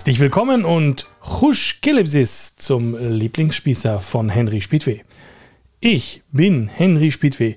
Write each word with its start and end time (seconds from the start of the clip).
Herzlich 0.00 0.20
willkommen 0.20 0.64
und 0.64 1.10
Chusch 1.22 1.82
Kelebsis 1.82 2.56
zum 2.56 2.96
Lieblingsspießer 2.96 4.00
von 4.00 4.30
Henry 4.30 4.62
Spiedweh. 4.62 5.00
Ich 5.80 6.22
bin 6.32 6.68
Henry 6.68 7.10
Spiedweh, 7.10 7.56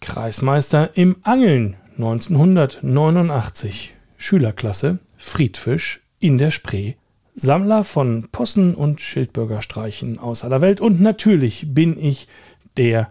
Kreismeister 0.00 0.96
im 0.96 1.16
Angeln 1.24 1.74
1989, 1.96 3.94
Schülerklasse 4.16 5.00
Friedfisch 5.16 6.02
in 6.20 6.38
der 6.38 6.52
Spree, 6.52 6.94
Sammler 7.34 7.82
von 7.82 8.28
Possen 8.30 8.76
und 8.76 9.00
Schildbürgerstreichen 9.00 10.20
aus 10.20 10.44
aller 10.44 10.60
Welt 10.60 10.80
und 10.80 11.00
natürlich 11.00 11.74
bin 11.74 11.98
ich 11.98 12.28
der 12.76 13.10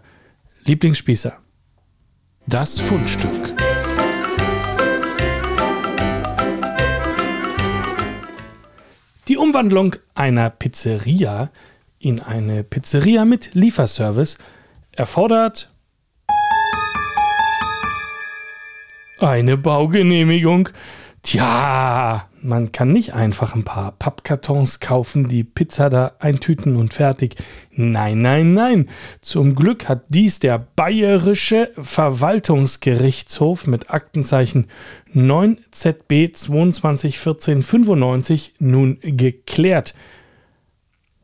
Lieblingsspießer. 0.64 1.36
Das 2.46 2.80
Fundstück. 2.80 3.52
Die 9.32 9.38
Umwandlung 9.38 9.96
einer 10.14 10.50
Pizzeria 10.50 11.50
in 11.98 12.20
eine 12.20 12.64
Pizzeria 12.64 13.24
mit 13.24 13.54
Lieferservice 13.54 14.36
erfordert 14.94 15.72
eine 19.20 19.56
Baugenehmigung. 19.56 20.68
Tja, 21.22 22.28
man 22.42 22.72
kann 22.72 22.92
nicht 22.92 23.14
einfach 23.14 23.54
ein 23.54 23.62
paar 23.62 23.92
Pappkartons 23.92 24.80
kaufen, 24.80 25.28
die 25.28 25.44
Pizza 25.44 25.88
da 25.88 26.12
eintüten 26.18 26.76
und 26.76 26.92
fertig. 26.92 27.36
Nein, 27.70 28.20
nein, 28.20 28.52
nein. 28.54 28.88
Zum 29.20 29.54
Glück 29.54 29.88
hat 29.88 30.02
dies 30.08 30.40
der 30.40 30.58
Bayerische 30.58 31.70
Verwaltungsgerichtshof 31.80 33.66
mit 33.66 33.90
Aktenzeichen 33.90 34.66
9 35.12 35.58
ZB 35.70 36.32
221495 36.34 38.54
nun 38.58 38.98
geklärt. 39.00 39.94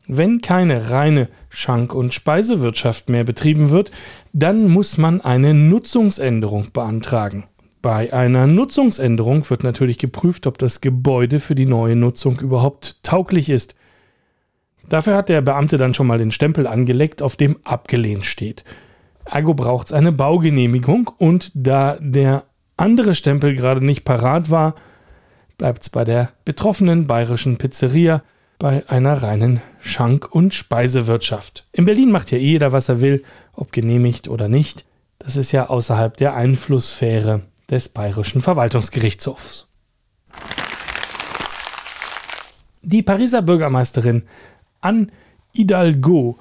Wenn 0.07 0.39
keine 0.41 0.89
reine 0.89 1.27
Schank- 1.49 1.93
und 1.93 2.13
Speisewirtschaft 2.13 3.09
mehr 3.09 3.25
betrieben 3.25 3.69
wird, 3.69 3.91
dann 4.33 4.67
muss 4.67 4.97
man 4.97 5.21
eine 5.21 5.53
Nutzungsänderung 5.53 6.71
beantragen. 6.71 7.45
Bei 7.81 8.11
einer 8.11 8.45
Nutzungsänderung 8.45 9.49
wird 9.49 9.63
natürlich 9.63 9.97
geprüft, 9.97 10.47
ob 10.47 10.57
das 10.57 10.81
Gebäude 10.81 11.39
für 11.39 11.55
die 11.55 11.65
neue 11.65 11.95
Nutzung 11.95 12.39
überhaupt 12.39 12.97
tauglich 13.03 13.49
ist. 13.49 13.75
Dafür 14.89 15.15
hat 15.15 15.29
der 15.29 15.41
Beamte 15.41 15.77
dann 15.77 15.93
schon 15.93 16.07
mal 16.07 16.17
den 16.17 16.33
Stempel 16.33 16.67
angelegt, 16.67 17.21
auf 17.21 17.37
dem 17.37 17.57
abgelehnt 17.63 18.25
steht. 18.25 18.65
Ergo 19.23 19.53
braucht 19.53 19.87
es 19.87 19.93
eine 19.93 20.11
Baugenehmigung 20.11 21.09
und 21.17 21.51
da 21.53 21.97
der 22.01 22.43
andere 22.75 23.15
Stempel 23.15 23.55
gerade 23.55 23.85
nicht 23.85 24.03
parat 24.03 24.49
war, 24.49 24.75
bleibt 25.57 25.83
es 25.83 25.89
bei 25.89 26.03
der 26.03 26.29
betroffenen 26.43 27.07
bayerischen 27.07 27.57
Pizzeria 27.57 28.23
bei 28.57 28.83
einer 28.89 29.21
reinen 29.21 29.61
Schank- 29.79 30.33
und 30.33 30.53
Speisewirtschaft. 30.53 31.65
In 31.71 31.85
Berlin 31.85 32.11
macht 32.11 32.31
ja 32.31 32.37
eh 32.37 32.41
jeder, 32.41 32.73
was 32.73 32.89
er 32.89 32.99
will, 32.99 33.23
ob 33.53 33.71
genehmigt 33.71 34.27
oder 34.27 34.49
nicht. 34.49 34.83
Das 35.17 35.37
ist 35.37 35.53
ja 35.53 35.69
außerhalb 35.69 36.17
der 36.17 36.33
Einflusssphäre 36.33 37.43
des 37.69 37.89
Bayerischen 37.89 38.41
Verwaltungsgerichtshofs. 38.41 39.67
Die 42.81 43.03
Pariser 43.03 43.41
Bürgermeisterin 43.41 44.23
Anne 44.81 45.07
Hidalgo, 45.53 46.37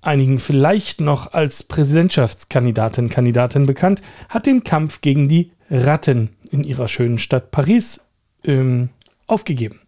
einigen 0.00 0.38
vielleicht 0.38 1.00
noch 1.00 1.32
als 1.32 1.62
Präsidentschaftskandidatin 1.62 3.10
Kandidatin 3.10 3.66
bekannt, 3.66 4.02
hat 4.28 4.46
den 4.46 4.64
Kampf 4.64 5.00
gegen 5.00 5.28
die 5.28 5.52
Ratten 5.70 6.30
in 6.50 6.64
ihrer 6.64 6.88
schönen 6.88 7.18
Stadt 7.18 7.50
Paris 7.50 8.08
ähm, 8.44 8.90
aufgegeben. 9.26 9.80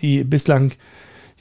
Die 0.00 0.24
bislang 0.24 0.72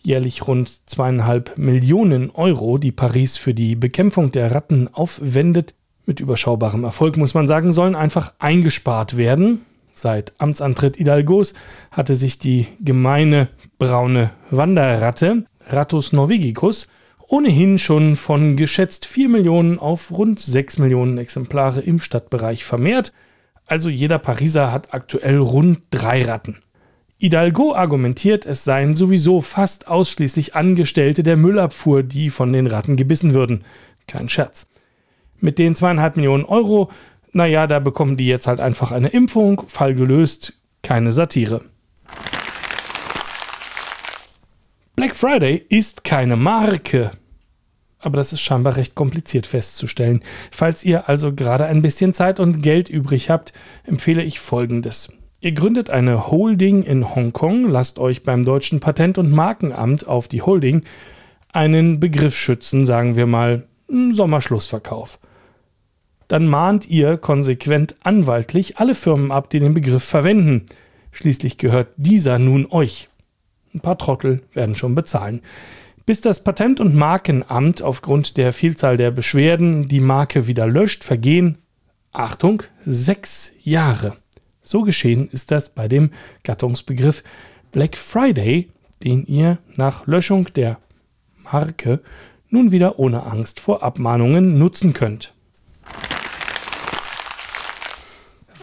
jährlich 0.02 0.48
rund 0.48 0.90
zweieinhalb 0.90 1.58
Millionen 1.58 2.32
Euro, 2.32 2.78
die 2.78 2.92
Paris 2.92 3.38
für 3.38 3.54
die 3.54 3.76
Bekämpfung 3.76 4.32
der 4.32 4.52
Ratten 4.52 4.88
aufwendet, 4.88 5.74
mit 6.06 6.20
überschaubarem 6.20 6.84
Erfolg 6.84 7.18
muss 7.18 7.34
man 7.34 7.48
sagen, 7.48 7.72
sollen 7.72 7.96
einfach 7.96 8.34
eingespart 8.40 9.18
werden. 9.18 9.62
Seit 9.94 10.34
Amtsantritt 10.40 10.98
Hidalgos 10.98 11.54
hatte 11.92 12.16
sich 12.16 12.40
die 12.40 12.68
gemeine 12.80 13.50
braune 13.78 14.32
Wanderratte 14.50 15.46
Rattus 15.68 16.12
norvegicus 16.12 16.88
ohnehin 17.32 17.78
schon 17.78 18.18
von 18.18 18.58
geschätzt 18.58 19.06
4 19.06 19.30
Millionen 19.30 19.80
auf 19.80 20.12
rund 20.12 20.40
6 20.40 20.80
Millionen 20.80 21.18
Exemplare 21.18 21.80
im 21.80 22.02
Stadtbereich 22.02 22.66
vermehrt. 22.66 23.14
Also 23.66 23.88
jeder 23.88 24.20
Pariser 24.20 24.72
hat 24.72 24.94
aktuell 24.94 25.38
rund 25.38 25.80
drei 25.92 26.26
Ratten. 26.26 26.58
Hidalgo 27.18 27.74
argumentiert, 27.74 28.46
es 28.46 28.66
seien 28.66 28.96
sowieso 28.96 29.40
fast 29.40 29.88
ausschließlich 29.88 30.56
Angestellte 30.56 31.24
der 31.24 31.38
Müllabfuhr, 31.38 32.04
die 32.04 32.30
von 32.30 32.52
den 32.52 32.68
Ratten 32.68 32.98
gebissen 32.98 33.34
würden. 33.34 33.64
Kein 34.08 34.28
Scherz. 34.28 34.71
Mit 35.42 35.58
den 35.58 35.76
zweieinhalb 35.76 36.16
Millionen 36.18 36.46
Euro, 36.46 36.92
naja, 37.34 37.66
da 37.66 37.80
bekommen 37.80 38.16
die 38.16 38.28
jetzt 38.28 38.46
halt 38.46 38.60
einfach 38.60 38.92
eine 38.92 39.08
Impfung, 39.10 39.64
Fall 39.68 39.96
gelöst, 39.96 40.54
keine 40.84 41.12
Satire. 41.12 41.62
Black 44.96 45.16
Friday 45.16 45.66
ist 45.68 46.04
keine 46.04 46.36
Marke. 46.36 47.10
Aber 47.98 48.18
das 48.18 48.34
ist 48.34 48.42
scheinbar 48.42 48.76
recht 48.76 48.94
kompliziert 48.94 49.48
festzustellen. 49.48 50.24
Falls 50.52 50.84
ihr 50.84 51.10
also 51.10 51.34
gerade 51.34 51.66
ein 51.66 51.82
bisschen 51.82 52.14
Zeit 52.14 52.40
und 52.40 52.62
Geld 52.62 52.88
übrig 52.88 53.32
habt, 53.32 53.54
empfehle 53.84 54.24
ich 54.24 54.40
folgendes. 54.40 55.12
Ihr 55.40 55.54
gründet 55.54 55.90
eine 55.90 56.30
Holding 56.30 56.84
in 56.84 57.16
Hongkong, 57.16 57.68
lasst 57.68 57.98
euch 57.98 58.22
beim 58.22 58.46
deutschen 58.46 58.80
Patent- 58.80 59.18
und 59.18 59.32
Markenamt 59.32 60.06
auf 60.06 60.28
die 60.28 60.44
Holding 60.44 60.84
einen 61.52 62.00
Begriff 62.00 62.36
schützen, 62.36 62.86
sagen 62.86 63.16
wir 63.16 63.26
mal 63.26 63.68
Sommerschlussverkauf 63.88 65.20
dann 66.32 66.48
mahnt 66.48 66.88
ihr 66.88 67.18
konsequent 67.18 67.98
anwaltlich 68.04 68.78
alle 68.78 68.96
Firmen 68.96 69.34
ab, 69.34 69.50
die 69.50 69.60
den 69.60 69.74
Begriff 69.74 70.06
verwenden. 70.06 70.66
Schließlich 71.12 71.58
gehört 71.58 71.90
dieser 71.98 72.40
nun 72.40 72.68
euch. 72.72 73.10
Ein 73.74 73.82
paar 73.82 73.98
Trottel 73.98 74.42
werden 74.54 74.78
schon 74.78 74.96
bezahlen. 74.96 75.42
Bis 76.06 76.22
das 76.22 76.42
Patent- 76.42 76.80
und 76.80 76.96
Markenamt 76.96 77.82
aufgrund 77.82 78.38
der 78.38 78.54
Vielzahl 78.54 78.96
der 78.96 79.12
Beschwerden 79.12 79.90
die 79.90 80.00
Marke 80.00 80.48
wieder 80.48 80.68
löscht, 80.68 81.04
vergehen, 81.04 81.58
Achtung, 82.14 82.64
sechs 82.86 83.52
Jahre. 83.62 84.16
So 84.64 84.84
geschehen 84.84 85.28
ist 85.28 85.52
das 85.52 85.68
bei 85.68 85.90
dem 85.90 86.12
Gattungsbegriff 86.44 87.24
Black 87.74 87.98
Friday, 87.98 88.70
den 89.04 89.26
ihr 89.26 89.58
nach 89.76 90.08
Löschung 90.08 90.48
der 90.54 90.78
Marke 91.52 92.00
nun 92.50 92.72
wieder 92.72 93.00
ohne 93.00 93.26
Angst 93.26 93.60
vor 93.60 93.84
Abmahnungen 93.84 94.58
nutzen 94.58 94.94
könnt. 94.94 95.34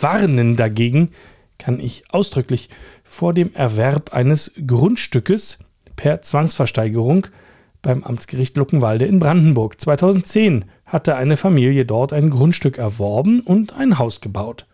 Warnen 0.01 0.57
dagegen 0.57 1.11
kann 1.59 1.81
ich 1.81 2.05
ausdrücklich 2.11 2.69
vor 3.05 3.35
dem 3.35 3.55
Erwerb 3.55 4.13
eines 4.13 4.53
Grundstückes 4.67 5.59
per 5.97 6.23
Zwangsversteigerung 6.23 7.27
beim 7.83 8.05
Amtsgericht 8.05 8.57
Luckenwalde 8.57 9.05
in 9.07 9.19
Brandenburg. 9.19 9.81
2010 9.81 10.65
hatte 10.85 11.17
eine 11.17 11.37
Familie 11.37 11.85
dort 11.85 12.13
ein 12.13 12.31
Grundstück 12.31 12.79
erworben 12.79 13.41
und 13.41 13.73
ein 13.75 13.99
Haus 13.99 14.21
gebaut. 14.21 14.67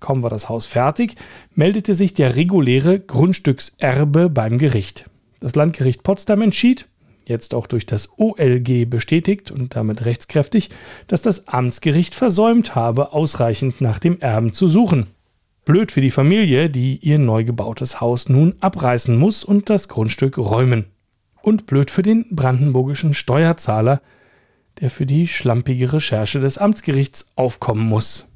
Kaum 0.00 0.22
war 0.22 0.30
das 0.30 0.48
Haus 0.48 0.66
fertig, 0.66 1.16
meldete 1.54 1.94
sich 1.94 2.12
der 2.14 2.36
reguläre 2.36 2.98
Grundstückserbe 2.98 4.28
beim 4.28 4.58
Gericht. 4.58 5.08
Das 5.40 5.54
Landgericht 5.54 6.02
Potsdam 6.02 6.42
entschied, 6.42 6.86
jetzt 7.26 7.54
auch 7.54 7.66
durch 7.66 7.86
das 7.86 8.18
OLG 8.18 8.88
bestätigt 8.88 9.50
und 9.50 9.76
damit 9.76 10.04
rechtskräftig, 10.04 10.70
dass 11.06 11.22
das 11.22 11.48
Amtsgericht 11.48 12.14
versäumt 12.14 12.74
habe, 12.74 13.12
ausreichend 13.12 13.80
nach 13.80 13.98
dem 13.98 14.20
Erben 14.20 14.52
zu 14.52 14.68
suchen. 14.68 15.06
Blöd 15.64 15.92
für 15.92 16.00
die 16.00 16.10
Familie, 16.10 16.70
die 16.70 16.96
ihr 16.96 17.18
neu 17.18 17.44
gebautes 17.44 18.00
Haus 18.00 18.28
nun 18.28 18.54
abreißen 18.60 19.16
muss 19.16 19.44
und 19.44 19.70
das 19.70 19.88
Grundstück 19.88 20.38
räumen. 20.38 20.86
Und 21.42 21.66
blöd 21.66 21.90
für 21.90 22.02
den 22.02 22.26
brandenburgischen 22.30 23.14
Steuerzahler, 23.14 24.00
der 24.80 24.90
für 24.90 25.06
die 25.06 25.28
schlampige 25.28 25.92
Recherche 25.92 26.40
des 26.40 26.58
Amtsgerichts 26.58 27.32
aufkommen 27.36 27.86
muss. 27.86 28.26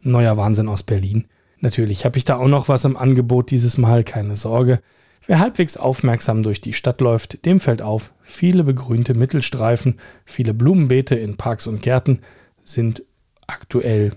Neuer 0.00 0.36
Wahnsinn 0.36 0.68
aus 0.68 0.82
Berlin. 0.82 1.26
Natürlich 1.60 2.04
habe 2.04 2.18
ich 2.18 2.24
da 2.24 2.38
auch 2.38 2.48
noch 2.48 2.68
was 2.68 2.84
im 2.84 2.96
Angebot 2.96 3.50
dieses 3.50 3.78
Mal, 3.78 4.02
keine 4.02 4.34
Sorge. 4.34 4.80
Wer 5.26 5.38
halbwegs 5.38 5.76
aufmerksam 5.76 6.42
durch 6.42 6.60
die 6.60 6.72
Stadt 6.72 7.00
läuft, 7.00 7.44
dem 7.44 7.60
fällt 7.60 7.80
auf, 7.80 8.12
viele 8.22 8.64
begrünte 8.64 9.14
Mittelstreifen, 9.14 10.00
viele 10.24 10.52
Blumenbeete 10.52 11.14
in 11.14 11.36
Parks 11.36 11.66
und 11.66 11.82
Gärten 11.82 12.20
sind 12.64 13.04
aktuell, 13.46 14.16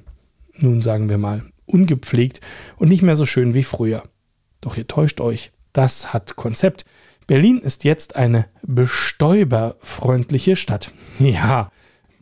nun 0.58 0.82
sagen 0.82 1.10
wir 1.10 1.18
mal, 1.18 1.44
ungepflegt 1.66 2.42
und 2.78 2.90
nicht 2.90 3.04
mehr 3.04 3.16
so 3.16 3.26
schön 3.26 3.54
wie 3.54 3.64
früher. 3.64 4.04
Doch 4.62 4.78
ihr 4.78 4.88
täuscht 4.88 5.22
euch, 5.22 5.52
das 5.74 6.14
hat 6.14 6.36
Konzept. 6.36 6.86
Berlin 7.28 7.60
ist 7.60 7.84
jetzt 7.84 8.16
eine 8.16 8.46
bestäuberfreundliche 8.64 10.56
Stadt. 10.56 10.92
Ja, 11.20 11.72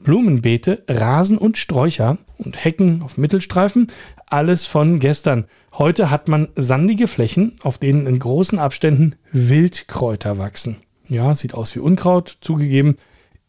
Blumenbeete, 0.04 0.84
Rasen 0.88 1.38
und 1.38 1.58
Sträucher 1.58 2.18
und 2.38 2.64
Hecken 2.64 3.02
auf 3.02 3.18
Mittelstreifen, 3.18 3.88
alles 4.28 4.66
von 4.66 5.00
gestern. 5.00 5.46
Heute 5.74 6.10
hat 6.10 6.28
man 6.28 6.50
sandige 6.56 7.08
Flächen, 7.08 7.56
auf 7.64 7.78
denen 7.78 8.06
in 8.06 8.20
großen 8.20 8.60
Abständen 8.60 9.16
Wildkräuter 9.32 10.38
wachsen. 10.38 10.78
Ja, 11.08 11.34
sieht 11.36 11.54
aus 11.54 11.76
wie 11.76 11.80
Unkraut, 11.80 12.38
zugegeben, 12.42 12.98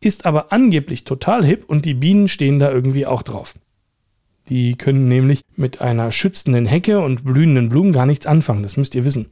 ist 0.00 0.26
aber 0.26 0.52
angeblich 0.52 1.04
total 1.04 1.44
hip 1.44 1.64
und 1.66 1.84
die 1.84 1.94
Bienen 1.94 2.28
stehen 2.28 2.58
da 2.58 2.70
irgendwie 2.70 3.06
auch 3.06 3.22
drauf. 3.22 3.54
Die 4.48 4.76
können 4.76 5.08
nämlich 5.08 5.40
mit 5.56 5.80
einer 5.80 6.12
schützenden 6.12 6.66
Hecke 6.66 7.00
und 7.00 7.24
blühenden 7.24 7.68
Blumen 7.68 7.92
gar 7.92 8.06
nichts 8.06 8.26
anfangen, 8.26 8.62
das 8.62 8.76
müsst 8.76 8.94
ihr 8.94 9.04
wissen. 9.04 9.30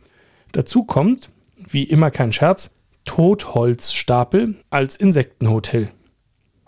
Dazu 0.53 0.85
kommt, 0.85 1.31
wie 1.57 1.85
immer 1.85 2.11
kein 2.11 2.33
Scherz, 2.33 2.75
Totholzstapel 3.05 4.55
als 4.71 4.97
Insektenhotel. 4.97 5.91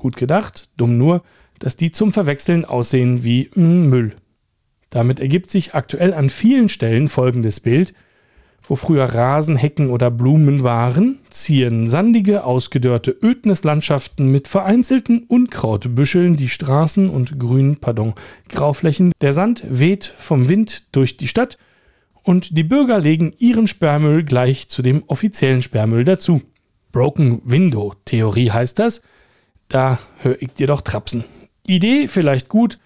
Gut 0.04 0.18
gedacht, 0.18 0.68
dumm 0.76 0.98
nur, 0.98 1.22
dass 1.58 1.78
die 1.78 1.90
zum 1.90 2.12
Verwechseln 2.12 2.66
aussehen 2.66 3.24
wie 3.24 3.48
mm, 3.54 3.88
Müll. 3.88 4.16
Damit 4.90 5.18
ergibt 5.18 5.48
sich 5.48 5.74
aktuell 5.74 6.12
an 6.12 6.28
vielen 6.28 6.68
Stellen 6.68 7.08
folgendes 7.08 7.60
Bild. 7.60 7.94
Wo 8.62 8.76
früher 8.76 9.04
Rasen, 9.06 9.56
Hecken 9.56 9.88
oder 9.88 10.10
Blumen 10.10 10.62
waren, 10.62 11.20
ziehen 11.30 11.88
sandige, 11.88 12.44
ausgedörrte 12.44 13.12
Ödnislandschaften 13.12 14.30
mit 14.30 14.46
vereinzelten 14.46 15.22
Unkrautbüscheln 15.26 16.36
die 16.36 16.50
Straßen 16.50 17.08
und 17.08 17.38
grünen, 17.40 17.76
pardon, 17.76 18.12
Grauflächen. 18.50 19.10
Der 19.22 19.32
Sand 19.32 19.64
weht 19.70 20.04
vom 20.18 20.50
Wind 20.50 20.94
durch 20.94 21.16
die 21.16 21.28
Stadt 21.28 21.56
und 22.22 22.58
die 22.58 22.64
Bürger 22.64 22.98
legen 22.98 23.32
ihren 23.38 23.68
Sperrmüll 23.68 24.22
gleich 24.22 24.68
zu 24.68 24.82
dem 24.82 25.02
offiziellen 25.06 25.62
Sperrmüll 25.62 26.04
dazu. 26.04 26.42
Broken 26.92 27.40
Window 27.46 27.94
Theorie 28.04 28.50
heißt 28.50 28.78
das. 28.78 29.00
Da 29.68 29.98
hör 30.18 30.40
ich 30.40 30.52
dir 30.52 30.66
doch 30.66 30.80
trapsen. 30.80 31.24
Idee 31.66 32.08
vielleicht 32.08 32.48
gut, 32.48 32.78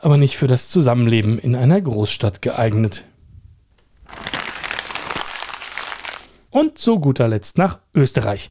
aber 0.00 0.16
nicht 0.16 0.36
für 0.36 0.46
das 0.46 0.68
Zusammenleben 0.68 1.38
in 1.38 1.54
einer 1.54 1.80
Großstadt 1.80 2.42
geeignet. 2.42 3.04
Und 6.50 6.78
zu 6.78 6.98
guter 6.98 7.28
Letzt 7.28 7.58
nach 7.58 7.80
Österreich. 7.94 8.50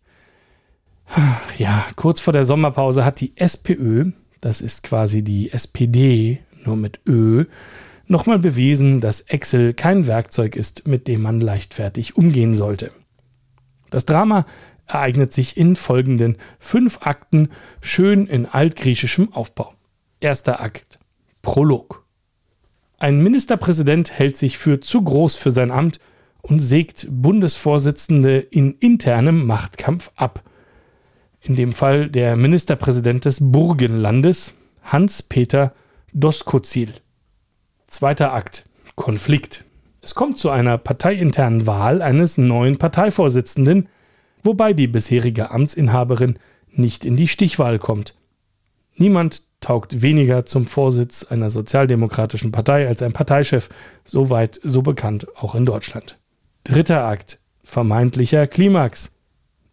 Ja, 1.57 1.85
kurz 1.97 2.21
vor 2.21 2.31
der 2.31 2.45
Sommerpause 2.45 3.03
hat 3.03 3.19
die 3.19 3.35
SPÖ, 3.35 4.11
das 4.39 4.61
ist 4.61 4.81
quasi 4.83 5.23
die 5.23 5.51
SPD, 5.51 6.39
nur 6.63 6.77
mit 6.77 7.01
Ö, 7.05 7.43
nochmal 8.07 8.39
bewiesen, 8.39 9.01
dass 9.01 9.21
Excel 9.21 9.73
kein 9.73 10.07
Werkzeug 10.07 10.55
ist, 10.55 10.87
mit 10.87 11.09
dem 11.09 11.21
man 11.21 11.41
leichtfertig 11.41 12.15
umgehen 12.15 12.53
sollte. 12.53 12.91
Das 13.89 14.05
Drama 14.05 14.45
ereignet 14.89 15.33
sich 15.33 15.55
in 15.55 15.75
folgenden 15.75 16.37
fünf 16.59 16.99
Akten, 17.01 17.49
schön 17.81 18.27
in 18.27 18.45
altgriechischem 18.45 19.33
Aufbau. 19.33 19.73
Erster 20.19 20.61
Akt. 20.61 20.99
Prolog. 21.41 22.05
Ein 22.97 23.23
Ministerpräsident 23.23 24.11
hält 24.11 24.35
sich 24.35 24.57
für 24.57 24.81
zu 24.81 25.01
groß 25.01 25.37
für 25.37 25.51
sein 25.51 25.71
Amt 25.71 25.99
und 26.41 26.59
sägt 26.59 27.07
Bundesvorsitzende 27.09 28.39
in 28.39 28.73
internem 28.73 29.45
Machtkampf 29.45 30.11
ab. 30.15 30.43
In 31.41 31.55
dem 31.55 31.71
Fall 31.71 32.09
der 32.09 32.35
Ministerpräsident 32.35 33.23
des 33.23 33.37
Burgenlandes, 33.39 34.53
Hans-Peter 34.83 35.73
Doskozil. 36.11 36.93
Zweiter 37.87 38.33
Akt. 38.33 38.67
Konflikt. 38.95 39.63
Es 40.01 40.15
kommt 40.15 40.37
zu 40.37 40.49
einer 40.49 40.77
parteiinternen 40.77 41.67
Wahl 41.67 42.01
eines 42.01 42.37
neuen 42.37 42.77
Parteivorsitzenden, 42.77 43.87
wobei 44.43 44.73
die 44.73 44.87
bisherige 44.87 45.51
Amtsinhaberin 45.51 46.39
nicht 46.71 47.05
in 47.05 47.17
die 47.17 47.27
Stichwahl 47.27 47.79
kommt. 47.79 48.15
Niemand 48.95 49.43
taugt 49.61 50.01
weniger 50.01 50.45
zum 50.45 50.65
Vorsitz 50.65 51.23
einer 51.23 51.49
sozialdemokratischen 51.49 52.51
Partei 52.51 52.87
als 52.87 53.01
ein 53.01 53.13
Parteichef, 53.13 53.69
soweit 54.05 54.59
so 54.63 54.81
bekannt 54.81 55.27
auch 55.35 55.55
in 55.55 55.65
Deutschland. 55.65 56.17
Dritter 56.63 57.05
Akt. 57.05 57.39
Vermeintlicher 57.63 58.47
Klimax. 58.47 59.13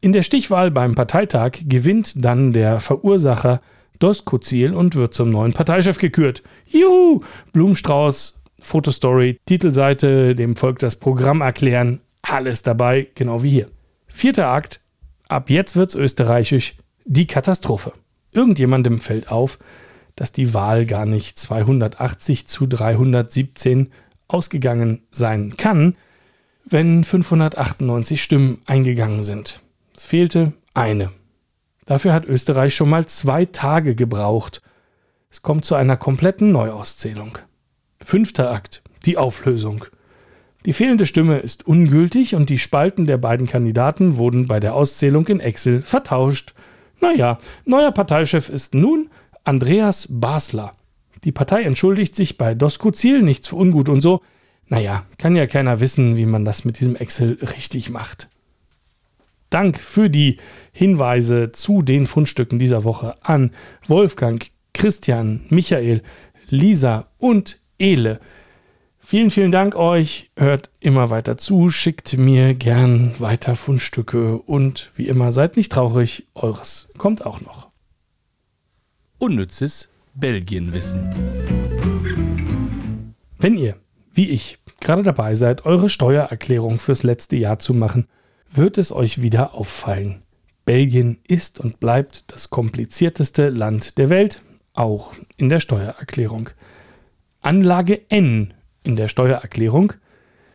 In 0.00 0.12
der 0.12 0.22
Stichwahl 0.22 0.70
beim 0.70 0.94
Parteitag 0.94 1.52
gewinnt 1.66 2.12
dann 2.22 2.52
der 2.52 2.80
Verursacher 2.80 3.60
Doskozil 3.98 4.74
und 4.74 4.94
wird 4.94 5.14
zum 5.14 5.30
neuen 5.30 5.54
Parteichef 5.54 5.98
gekürt. 5.98 6.42
Juhu! 6.66 7.22
Blumenstrauß, 7.52 8.42
Fotostory, 8.60 9.38
Titelseite, 9.46 10.34
dem 10.34 10.56
Volk 10.56 10.78
das 10.78 10.96
Programm 10.96 11.40
erklären, 11.40 12.00
alles 12.22 12.62
dabei, 12.62 13.08
genau 13.14 13.42
wie 13.42 13.50
hier. 13.50 13.70
Vierter 14.16 14.48
Akt. 14.48 14.80
Ab 15.28 15.50
jetzt 15.50 15.76
wird's 15.76 15.94
österreichisch. 15.94 16.76
Die 17.04 17.26
Katastrophe. 17.26 17.92
Irgendjemandem 18.32 18.98
fällt 18.98 19.30
auf, 19.30 19.58
dass 20.14 20.32
die 20.32 20.54
Wahl 20.54 20.86
gar 20.86 21.04
nicht 21.04 21.38
280 21.38 22.48
zu 22.48 22.64
317 22.64 23.92
ausgegangen 24.26 25.02
sein 25.10 25.58
kann, 25.58 25.96
wenn 26.64 27.04
598 27.04 28.22
Stimmen 28.22 28.62
eingegangen 28.64 29.22
sind. 29.22 29.60
Es 29.94 30.04
fehlte 30.06 30.54
eine. 30.72 31.12
Dafür 31.84 32.14
hat 32.14 32.24
Österreich 32.24 32.74
schon 32.74 32.88
mal 32.88 33.04
zwei 33.04 33.44
Tage 33.44 33.94
gebraucht. 33.94 34.62
Es 35.28 35.42
kommt 35.42 35.66
zu 35.66 35.74
einer 35.74 35.98
kompletten 35.98 36.52
Neuauszählung. 36.52 37.36
Fünfter 38.02 38.50
Akt, 38.50 38.82
die 39.04 39.18
Auflösung. 39.18 39.84
Die 40.66 40.72
fehlende 40.72 41.06
Stimme 41.06 41.38
ist 41.38 41.64
ungültig 41.64 42.34
und 42.34 42.50
die 42.50 42.58
Spalten 42.58 43.06
der 43.06 43.18
beiden 43.18 43.46
Kandidaten 43.46 44.16
wurden 44.16 44.48
bei 44.48 44.58
der 44.58 44.74
Auszählung 44.74 45.28
in 45.28 45.38
Excel 45.38 45.80
vertauscht. 45.80 46.54
Naja, 47.00 47.38
neuer 47.64 47.92
Parteichef 47.92 48.48
ist 48.48 48.74
nun 48.74 49.08
Andreas 49.44 50.08
Basler. 50.10 50.74
Die 51.22 51.30
Partei 51.30 51.62
entschuldigt 51.62 52.16
sich 52.16 52.36
bei 52.36 52.56
Doskozil, 52.56 53.22
nichts 53.22 53.46
für 53.46 53.56
ungut 53.56 53.88
und 53.88 54.00
so. 54.00 54.22
Naja, 54.66 55.06
kann 55.18 55.36
ja 55.36 55.46
keiner 55.46 55.78
wissen, 55.78 56.16
wie 56.16 56.26
man 56.26 56.44
das 56.44 56.64
mit 56.64 56.80
diesem 56.80 56.96
Excel 56.96 57.38
richtig 57.40 57.88
macht. 57.90 58.28
Dank 59.50 59.78
für 59.78 60.10
die 60.10 60.38
Hinweise 60.72 61.52
zu 61.52 61.82
den 61.82 62.06
Fundstücken 62.06 62.58
dieser 62.58 62.82
Woche 62.82 63.14
an 63.22 63.52
Wolfgang, 63.86 64.44
Christian, 64.74 65.42
Michael, 65.48 66.02
Lisa 66.48 67.06
und 67.18 67.60
Ele. 67.78 68.18
Vielen, 69.08 69.30
vielen 69.30 69.52
Dank 69.52 69.76
euch. 69.76 70.32
Hört 70.36 70.68
immer 70.80 71.10
weiter 71.10 71.38
zu, 71.38 71.68
schickt 71.68 72.18
mir 72.18 72.54
gern 72.54 73.14
weiter 73.20 73.54
Fundstücke 73.54 74.36
und 74.36 74.90
wie 74.96 75.06
immer 75.06 75.30
seid 75.30 75.56
nicht 75.56 75.70
traurig, 75.70 76.26
eures 76.34 76.88
kommt 76.98 77.24
auch 77.24 77.40
noch. 77.40 77.68
Unnützes 79.18 79.90
Belgienwissen. 80.16 81.14
Wenn 83.38 83.56
ihr, 83.56 83.76
wie 84.12 84.28
ich, 84.28 84.58
gerade 84.80 85.04
dabei 85.04 85.36
seid, 85.36 85.66
eure 85.66 85.88
Steuererklärung 85.88 86.80
fürs 86.80 87.04
letzte 87.04 87.36
Jahr 87.36 87.60
zu 87.60 87.74
machen, 87.74 88.08
wird 88.50 88.76
es 88.76 88.90
euch 88.90 89.22
wieder 89.22 89.54
auffallen. 89.54 90.24
Belgien 90.64 91.20
ist 91.28 91.60
und 91.60 91.78
bleibt 91.78 92.24
das 92.32 92.50
komplizierteste 92.50 93.50
Land 93.50 93.98
der 93.98 94.10
Welt, 94.10 94.42
auch 94.74 95.12
in 95.36 95.48
der 95.48 95.60
Steuererklärung. 95.60 96.50
Anlage 97.40 98.00
N 98.08 98.52
in 98.86 98.96
der 98.96 99.08
Steuererklärung, 99.08 99.94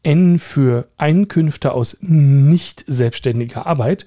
N 0.03 0.39
für 0.39 0.87
Einkünfte 0.97 1.73
aus 1.73 1.97
nicht 2.01 2.83
selbstständiger 2.87 3.65
Arbeit, 3.67 4.05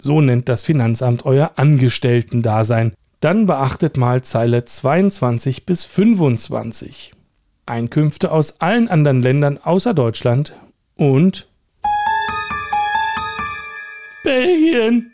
so 0.00 0.20
nennt 0.20 0.48
das 0.48 0.62
Finanzamt 0.62 1.24
euer 1.24 1.52
Angestellten-Dasein. 1.56 2.92
Dann 3.20 3.46
beachtet 3.46 3.96
mal 3.96 4.22
Zeile 4.22 4.64
22 4.64 5.64
bis 5.64 5.84
25. 5.84 7.12
Einkünfte 7.66 8.32
aus 8.32 8.60
allen 8.60 8.88
anderen 8.88 9.22
Ländern 9.22 9.58
außer 9.58 9.94
Deutschland 9.94 10.54
und 10.96 11.48
Belgien. 14.24 15.12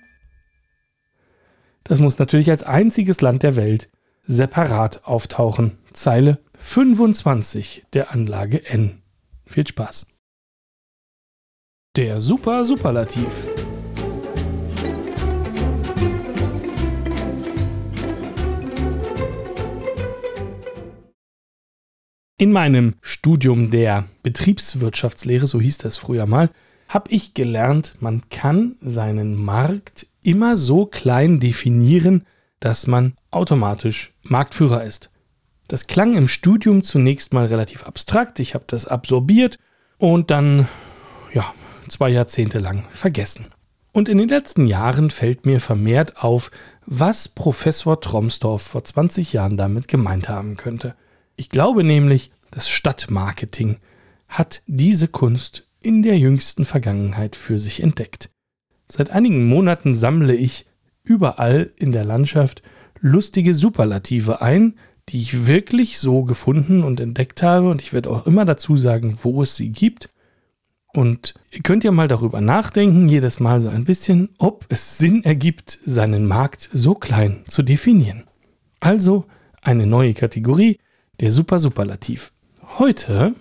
Das 1.84 2.00
muss 2.00 2.18
natürlich 2.18 2.50
als 2.50 2.62
einziges 2.62 3.20
Land 3.20 3.42
der 3.42 3.56
Welt 3.56 3.90
separat 4.26 5.04
auftauchen. 5.04 5.78
Zeile 5.99 6.38
25 6.61 7.87
der 7.93 8.12
Anlage 8.12 8.64
N. 8.67 9.02
Viel 9.47 9.67
Spaß. 9.67 10.07
Der 11.97 12.21
Super 12.21 12.64
Superlativ. 12.64 13.26
In 22.37 22.52
meinem 22.52 22.95
Studium 23.00 23.73
der 23.73 24.09
Betriebswirtschaftslehre, 24.23 25.49
so 25.49 25.61
hieß 25.61 25.78
das 25.78 25.97
früher 25.97 26.26
mal, 26.26 26.49
habe 26.87 27.11
ich 27.11 27.35
gelernt, 27.35 27.97
man 27.99 28.23
kann 28.31 28.76
seinen 28.81 29.35
Markt 29.35 30.07
immer 30.23 30.57
so 30.57 30.87
klein 30.87 31.40
definieren, 31.40 32.25
dass 32.61 32.87
man 32.87 33.17
automatisch 33.33 34.12
Marktführer 34.23 34.85
ist. 34.85 35.11
Das 35.68 35.87
klang 35.87 36.16
im 36.16 36.28
Studium 36.28 36.82
zunächst 36.82 37.34
mal 37.34 37.46
relativ 37.46 37.84
abstrakt, 37.84 38.40
ich 38.40 38.54
habe 38.54 38.64
das 38.66 38.87
absorbiert 38.87 39.58
und 39.98 40.30
dann, 40.30 40.66
ja, 41.34 41.52
zwei 41.88 42.08
Jahrzehnte 42.08 42.58
lang 42.58 42.84
vergessen. 42.92 43.46
Und 43.92 44.08
in 44.08 44.18
den 44.18 44.28
letzten 44.28 44.66
Jahren 44.66 45.10
fällt 45.10 45.44
mir 45.44 45.60
vermehrt 45.60 46.22
auf, 46.22 46.50
was 46.87 47.28
Professor 47.28 48.00
Tromsdorf 48.00 48.62
vor 48.62 48.82
20 48.82 49.34
Jahren 49.34 49.56
damit 49.56 49.88
gemeint 49.88 50.28
haben 50.28 50.56
könnte. 50.56 50.94
Ich 51.37 51.50
glaube 51.50 51.84
nämlich, 51.84 52.32
das 52.50 52.68
Stadtmarketing 52.68 53.78
hat 54.26 54.62
diese 54.66 55.08
Kunst 55.08 55.66
in 55.80 56.02
der 56.02 56.18
jüngsten 56.18 56.64
Vergangenheit 56.64 57.37
für 57.37 57.60
sich 57.60 57.82
entdeckt. 57.82 58.30
Seit 58.90 59.10
einigen 59.10 59.46
Monaten 59.46 59.94
sammle 59.94 60.34
ich 60.34 60.66
überall 61.02 61.70
in 61.76 61.92
der 61.92 62.04
Landschaft 62.04 62.62
lustige 63.00 63.54
Superlative 63.54 64.40
ein, 64.40 64.78
die 65.08 65.20
ich 65.20 65.46
wirklich 65.46 65.98
so 65.98 66.22
gefunden 66.24 66.82
und 66.84 67.00
entdeckt 67.00 67.42
habe 67.42 67.70
und 67.70 67.82
ich 67.82 67.92
werde 67.92 68.10
auch 68.10 68.26
immer 68.26 68.44
dazu 68.44 68.76
sagen, 68.76 69.18
wo 69.22 69.42
es 69.42 69.56
sie 69.56 69.70
gibt. 69.70 70.10
Und 70.92 71.34
ihr 71.50 71.62
könnt 71.62 71.84
ja 71.84 71.92
mal 71.92 72.08
darüber 72.08 72.40
nachdenken, 72.40 73.08
jedes 73.08 73.40
Mal 73.40 73.60
so 73.60 73.68
ein 73.68 73.84
bisschen, 73.84 74.30
ob 74.38 74.66
es 74.68 74.98
Sinn 74.98 75.22
ergibt, 75.22 75.78
seinen 75.84 76.26
Markt 76.26 76.70
so 76.72 76.94
klein 76.94 77.44
zu 77.46 77.62
definieren. 77.62 78.24
Also 78.80 79.26
eine 79.62 79.86
neue 79.86 80.14
Kategorie, 80.14 80.78
der 81.20 81.32
Super-Superlativ. 81.32 82.32
Heute 82.78 83.34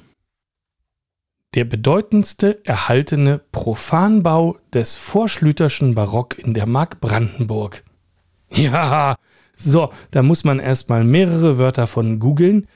der 1.53 1.65
bedeutendste 1.65 2.63
erhaltene 2.65 3.39
Profanbau 3.51 4.57
des 4.74 4.95
vorschlüterschen 4.95 5.95
Barock 5.95 6.38
in 6.38 6.53
der 6.53 6.67
Mark 6.67 7.00
Brandenburg. 7.00 7.83
Ja, 8.51 9.15
so, 9.58 9.90
da 10.12 10.22
muss 10.22 10.44
man 10.44 10.60
erstmal 10.60 11.04
mehrere 11.04 11.58
Wörter 11.58 11.88
von 11.88 12.20
googeln. 12.20 12.68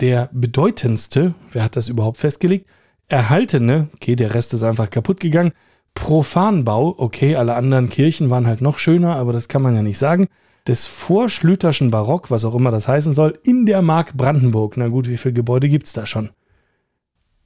Der 0.00 0.30
bedeutendste, 0.32 1.34
wer 1.52 1.62
hat 1.62 1.76
das 1.76 1.88
überhaupt 1.88 2.18
festgelegt? 2.18 2.66
Erhaltene, 3.08 3.88
okay, 3.94 4.16
der 4.16 4.34
Rest 4.34 4.54
ist 4.54 4.62
einfach 4.62 4.90
kaputt 4.90 5.20
gegangen. 5.20 5.52
Profanbau, 5.94 6.94
okay, 6.98 7.36
alle 7.36 7.54
anderen 7.54 7.90
Kirchen 7.90 8.30
waren 8.30 8.46
halt 8.46 8.62
noch 8.62 8.78
schöner, 8.78 9.16
aber 9.16 9.32
das 9.32 9.48
kann 9.48 9.62
man 9.62 9.74
ja 9.74 9.82
nicht 9.82 9.98
sagen. 9.98 10.26
Des 10.66 10.86
vorschlüterschen 10.86 11.90
Barock, 11.90 12.30
was 12.30 12.44
auch 12.44 12.54
immer 12.54 12.70
das 12.70 12.88
heißen 12.88 13.12
soll, 13.12 13.38
in 13.44 13.66
der 13.66 13.82
Mark 13.82 14.16
Brandenburg. 14.16 14.76
Na 14.76 14.88
gut, 14.88 15.08
wie 15.08 15.16
viele 15.16 15.34
Gebäude 15.34 15.68
gibt 15.68 15.86
es 15.86 15.92
da 15.92 16.06
schon? 16.06 16.30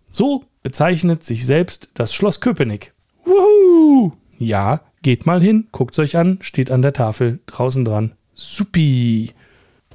So 0.09 0.45
bezeichnet 0.63 1.25
sich 1.25 1.45
selbst 1.45 1.89
das 1.95 2.15
Schloss 2.15 2.41
Köpenick. 2.41 2.95
Wuhu! 3.25 4.13
Ja, 4.39 4.83
geht 5.03 5.27
mal 5.27 5.43
hin, 5.43 5.69
guckt's 5.73 5.99
euch 5.99 6.17
an, 6.17 6.39
steht 6.41 6.71
an 6.71 6.83
der 6.83 6.93
Tafel 6.93 7.41
draußen 7.47 7.85
dran. 7.85 8.16
Supi. 8.39 9.33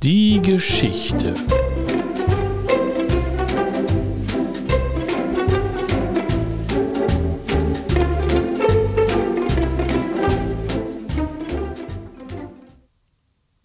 Die 0.02 0.42
Geschichte. 0.42 1.36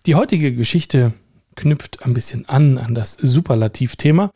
Die 0.05 0.15
heutige 0.15 0.55
Geschichte 0.55 1.15
knüpft 1.55 2.05
ein 2.05 2.13
bisschen 2.13 2.47
an 2.47 2.77
an 2.77 2.95
das 2.95 3.15
Superlativthema 3.15 4.31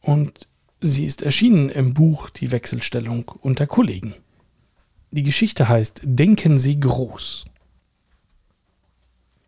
und 0.00 0.48
sie 0.80 1.04
ist 1.04 1.22
erschienen 1.22 1.68
im 1.68 1.94
Buch 1.94 2.30
Die 2.30 2.50
Wechselstellung 2.50 3.30
unter 3.42 3.68
Kollegen. 3.68 4.14
Die 5.12 5.22
Geschichte 5.22 5.68
heißt 5.68 6.00
Denken 6.02 6.58
Sie 6.58 6.80
groß. 6.80 7.44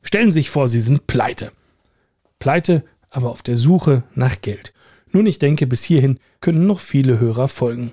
Stellen 0.08 0.30
Sie 0.30 0.38
sich 0.38 0.48
vor, 0.48 0.68
Sie 0.68 0.80
sind 0.80 1.06
pleite. 1.06 1.52
Pleite, 2.38 2.82
aber 3.10 3.28
auf 3.28 3.42
der 3.42 3.58
Suche 3.58 4.04
nach 4.14 4.40
Geld. 4.40 4.72
Nun, 5.12 5.26
ich 5.26 5.38
denke, 5.38 5.66
bis 5.66 5.84
hierhin 5.84 6.18
können 6.40 6.66
noch 6.66 6.80
viele 6.80 7.20
Hörer 7.20 7.46
folgen. 7.48 7.92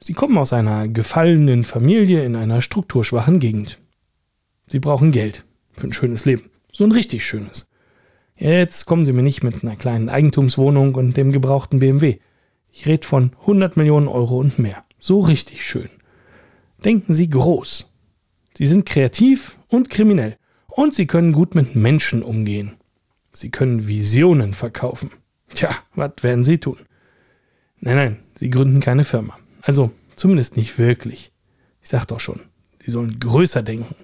Sie 0.00 0.14
kommen 0.14 0.36
aus 0.36 0.52
einer 0.52 0.88
gefallenen 0.88 1.62
Familie 1.62 2.24
in 2.24 2.34
einer 2.34 2.60
strukturschwachen 2.60 3.38
Gegend. 3.38 3.78
Sie 4.66 4.80
brauchen 4.80 5.12
Geld 5.12 5.44
für 5.74 5.86
ein 5.86 5.92
schönes 5.92 6.24
Leben. 6.24 6.50
So 6.72 6.82
ein 6.82 6.90
richtig 6.90 7.24
schönes. 7.24 7.70
Jetzt 8.34 8.86
kommen 8.86 9.04
Sie 9.04 9.12
mir 9.12 9.22
nicht 9.22 9.44
mit 9.44 9.62
einer 9.62 9.76
kleinen 9.76 10.08
Eigentumswohnung 10.08 10.96
und 10.96 11.16
dem 11.16 11.30
gebrauchten 11.30 11.78
BMW. 11.78 12.18
Ich 12.72 12.86
rede 12.86 13.06
von 13.06 13.30
100 13.42 13.76
Millionen 13.76 14.08
Euro 14.08 14.38
und 14.38 14.58
mehr. 14.58 14.84
So 14.98 15.20
richtig 15.20 15.64
schön. 15.64 15.90
Denken 16.84 17.14
Sie 17.14 17.30
groß. 17.30 17.92
Sie 18.58 18.66
sind 18.66 18.86
kreativ 18.86 19.56
und 19.68 19.88
kriminell. 19.88 20.36
Und 20.74 20.96
sie 20.96 21.06
können 21.06 21.32
gut 21.32 21.54
mit 21.54 21.76
Menschen 21.76 22.24
umgehen. 22.24 22.72
Sie 23.32 23.50
können 23.50 23.86
Visionen 23.86 24.54
verkaufen. 24.54 25.12
Tja, 25.54 25.70
was 25.94 26.10
werden 26.22 26.42
sie 26.42 26.58
tun? 26.58 26.78
Nein, 27.78 27.96
nein, 27.96 28.16
sie 28.34 28.50
gründen 28.50 28.80
keine 28.80 29.04
Firma. 29.04 29.38
Also, 29.62 29.92
zumindest 30.16 30.56
nicht 30.56 30.76
wirklich. 30.76 31.30
Ich 31.80 31.90
sag 31.90 32.06
doch 32.06 32.18
schon, 32.18 32.40
sie 32.84 32.90
sollen 32.90 33.20
größer 33.20 33.62
denken. 33.62 33.94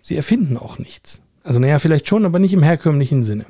Sie 0.00 0.16
erfinden 0.16 0.56
auch 0.56 0.78
nichts. 0.78 1.22
Also, 1.42 1.60
naja, 1.60 1.78
vielleicht 1.78 2.08
schon, 2.08 2.24
aber 2.24 2.38
nicht 2.38 2.54
im 2.54 2.62
herkömmlichen 2.62 3.22
Sinne. 3.22 3.44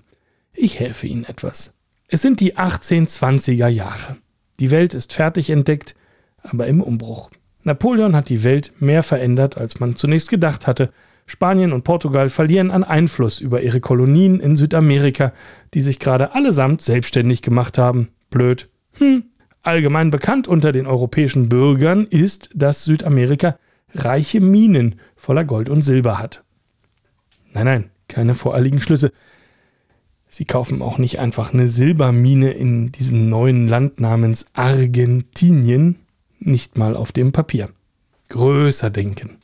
Ich 0.52 0.80
helfe 0.80 1.06
ihnen 1.06 1.25
etwas. 1.25 1.78
Es 2.09 2.21
sind 2.21 2.40
die 2.40 2.56
1820er 2.56 3.68
Jahre. 3.68 4.16
Die 4.59 4.73
Welt 4.73 4.94
ist 4.94 5.12
fertig 5.12 5.50
entdeckt, 5.50 5.94
aber 6.42 6.66
im 6.66 6.80
Umbruch. 6.82 7.30
Napoleon 7.62 8.16
hat 8.16 8.28
die 8.28 8.42
Welt 8.42 8.73
mehr 8.80 9.04
verändert, 9.04 9.56
als 9.56 9.78
man 9.78 9.94
zunächst 9.94 10.30
gedacht 10.30 10.66
hatte. 10.66 10.92
Spanien 11.32 11.72
und 11.72 11.82
Portugal 11.82 12.28
verlieren 12.28 12.70
an 12.70 12.84
Einfluss 12.84 13.40
über 13.40 13.62
ihre 13.62 13.80
Kolonien 13.80 14.38
in 14.38 14.54
Südamerika, 14.54 15.32
die 15.72 15.80
sich 15.80 15.98
gerade 15.98 16.34
allesamt 16.34 16.82
selbstständig 16.82 17.40
gemacht 17.40 17.78
haben. 17.78 18.08
Blöd. 18.28 18.68
Hm. 18.98 19.24
Allgemein 19.62 20.10
bekannt 20.10 20.46
unter 20.46 20.72
den 20.72 20.86
europäischen 20.86 21.48
Bürgern 21.48 22.04
ist, 22.04 22.50
dass 22.52 22.84
Südamerika 22.84 23.56
reiche 23.94 24.42
Minen 24.42 24.96
voller 25.16 25.46
Gold 25.46 25.70
und 25.70 25.80
Silber 25.80 26.18
hat. 26.18 26.44
Nein, 27.54 27.64
nein, 27.64 27.90
keine 28.08 28.34
voreiligen 28.34 28.82
Schlüsse. 28.82 29.10
Sie 30.28 30.44
kaufen 30.44 30.82
auch 30.82 30.98
nicht 30.98 31.18
einfach 31.18 31.54
eine 31.54 31.66
Silbermine 31.66 32.50
in 32.52 32.92
diesem 32.92 33.30
neuen 33.30 33.68
Land 33.68 34.00
namens 34.00 34.48
Argentinien, 34.52 35.96
nicht 36.40 36.76
mal 36.76 36.94
auf 36.94 37.10
dem 37.10 37.32
Papier. 37.32 37.70
Größer 38.28 38.90
denken. 38.90 39.38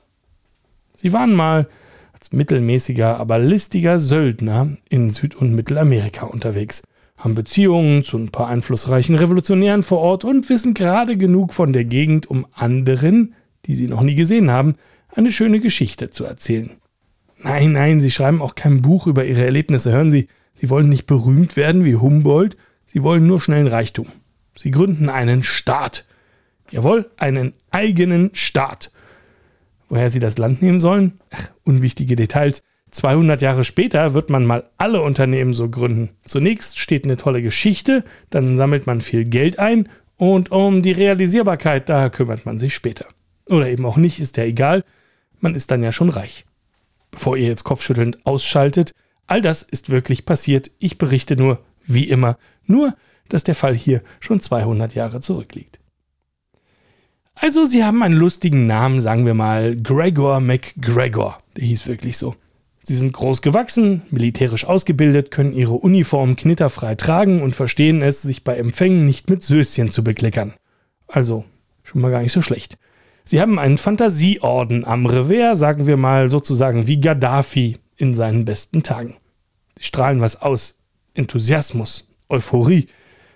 Sie 1.01 1.13
waren 1.13 1.33
mal 1.33 1.69
als 2.13 2.33
mittelmäßiger, 2.33 3.19
aber 3.21 3.39
listiger 3.39 4.01
Söldner 4.01 4.77
in 4.89 5.11
Süd- 5.11 5.37
und 5.37 5.55
Mittelamerika 5.55 6.27
unterwegs, 6.27 6.83
haben 7.17 7.37
Beziehungen 7.37 8.03
zu 8.03 8.19
ein 8.19 8.31
paar 8.31 8.49
einflussreichen 8.49 9.15
Revolutionären 9.15 9.85
vor 9.85 9.99
Ort 9.99 10.25
und 10.25 10.49
wissen 10.49 10.75
gerade 10.75 11.17
genug 11.17 11.55
von 11.55 11.73
der 11.73 11.85
Gegend, 11.85 12.27
um 12.27 12.49
anderen, 12.53 13.37
die 13.67 13.77
sie 13.77 13.87
noch 13.87 14.03
nie 14.03 14.17
gesehen 14.17 14.51
haben, 14.51 14.75
eine 15.15 15.31
schöne 15.31 15.61
Geschichte 15.61 16.11
zu 16.11 16.25
erzählen. 16.25 16.73
Nein, 17.37 17.71
nein, 17.71 18.01
sie 18.01 18.11
schreiben 18.11 18.43
auch 18.43 18.57
kein 18.57 18.83
Buch 18.83 19.07
über 19.07 19.25
ihre 19.25 19.45
Erlebnisse. 19.45 19.93
Hören 19.93 20.11
Sie, 20.11 20.27
sie 20.55 20.69
wollen 20.69 20.89
nicht 20.89 21.07
berühmt 21.07 21.55
werden 21.55 21.85
wie 21.85 21.95
Humboldt, 21.95 22.57
sie 22.87 23.05
wollen 23.05 23.25
nur 23.25 23.41
schnellen 23.41 23.69
Reichtum. 23.69 24.09
Sie 24.57 24.73
gründen 24.73 25.09
einen 25.09 25.45
Staat. 25.45 26.07
Jawohl, 26.73 27.09
einen 27.19 27.53
eigenen 27.71 28.31
Staat. 28.33 28.91
Woher 29.89 30.11
sie 30.11 30.21
das 30.21 30.39
Land 30.39 30.63
nehmen 30.63 30.79
sollen? 30.79 31.21
Ach, 31.31 31.51
unwichtige 31.65 32.17
Details. 32.17 32.63
200 32.91 33.43
Jahre 33.43 33.65
später 33.65 34.15
wird 34.15 34.31
man 34.31 34.47
mal 34.47 34.65
alle 34.77 35.03
Unternehmen 35.03 35.55
so 35.55 35.69
gründen. 35.69 36.11
Zunächst 36.25 36.79
steht 36.79 37.05
eine 37.05 37.17
tolle 37.17 37.43
Geschichte, 37.43 38.05
dann 38.31 38.57
sammelt 38.57 38.87
man 38.87 39.01
viel 39.01 39.25
Geld 39.25 39.59
ein 39.59 39.89
und 40.17 40.51
um 40.51 40.83
die 40.83 40.93
Realisierbarkeit, 40.93 41.89
da 41.89 42.09
kümmert 42.09 42.47
man 42.47 42.59
sich 42.59 42.75
später. 42.75 43.07
Oder 43.49 43.69
eben 43.69 43.87
auch 43.87 43.97
nicht, 43.97 44.21
ist 44.21 44.37
ja 44.37 44.45
egal, 44.45 44.85
man 45.41 45.55
ist 45.55 45.71
dann 45.71 45.83
ja 45.83 45.93
schon 45.93 46.09
reich. 46.09 46.45
Bevor 47.11 47.37
ihr 47.37 47.47
jetzt 47.47 47.65
kopfschüttelnd 47.65 48.27
ausschaltet, 48.27 48.93
all 49.27 49.41
das 49.41 49.63
ist 49.63 49.91
wirklich 49.91 50.25
passiert. 50.25 50.71
Ich 50.79 50.99
berichte 50.99 51.37
nur, 51.37 51.63
wie 51.87 52.09
immer, 52.09 52.37
nur, 52.65 52.95
dass 53.29 53.45
der 53.45 53.55
Fall 53.55 53.75
hier 53.75 54.03
schon 54.21 54.41
200 54.41 54.95
Jahre 54.95 55.21
zurückliegt. 55.21 55.79
Also, 57.41 57.67
sie 57.67 57.85
haben 57.85 58.03
einen 58.03 58.17
lustigen 58.17 58.67
Namen, 58.67 59.01
sagen 59.01 59.25
wir 59.25 59.35
mal 59.35 59.77
Gregor 59.77 60.41
McGregor. 60.41 61.41
Der 61.57 61.65
hieß 61.65 61.87
wirklich 61.87 62.19
so. 62.19 62.35
Sie 62.83 62.97
sind 62.97 63.13
groß 63.13 63.43
gewachsen, 63.43 64.03
militärisch 64.11 64.65
ausgebildet, 64.65 65.31
können 65.31 65.53
ihre 65.53 65.75
Uniform 65.75 66.35
knitterfrei 66.35 66.97
tragen 66.97 67.41
und 67.43 67.55
verstehen 67.55 68.03
es, 68.03 68.23
sich 68.23 68.43
bei 68.43 68.57
Empfängen 68.57 69.07
nicht 69.07 69.31
mit 69.31 69.45
Söschen 69.45 69.93
zu 69.93 70.03
bekleckern. 70.03 70.55
Also, 71.07 71.45
schon 71.85 72.01
mal 72.01 72.11
gar 72.11 72.23
nicht 72.23 72.33
so 72.33 72.43
schlecht. 72.43 72.77
Sie 73.25 73.41
haben 73.41 73.61
einen 73.61 73.79
Fantasieorden 73.79 74.85
am 74.85 75.07
Revers, 75.07 75.61
sagen 75.61 75.87
wir 75.87 75.97
mal 75.97 76.31
sozusagen 76.31 76.89
wie 76.89 77.01
Gaddafi 77.01 77.77
in 77.97 78.17
seinen 78.17 78.47
besten 78.47 78.83
Tagen. 78.83 79.17
Sie 79.79 79.85
strahlen 79.85 80.21
was 80.21 80.43
aus. 80.43 80.77
Enthusiasmus, 81.15 82.09
Euphorie. 82.29 82.89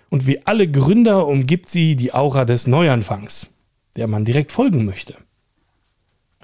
Und 0.09 0.27
wie 0.27 0.45
alle 0.45 0.69
Gründer 0.69 1.25
umgibt 1.25 1.69
sie 1.69 1.95
die 1.95 2.13
Aura 2.13 2.43
des 2.43 2.67
Neuanfangs 2.67 3.52
der 3.95 4.07
man 4.07 4.25
direkt 4.25 4.51
folgen 4.51 4.85
möchte. 4.85 5.15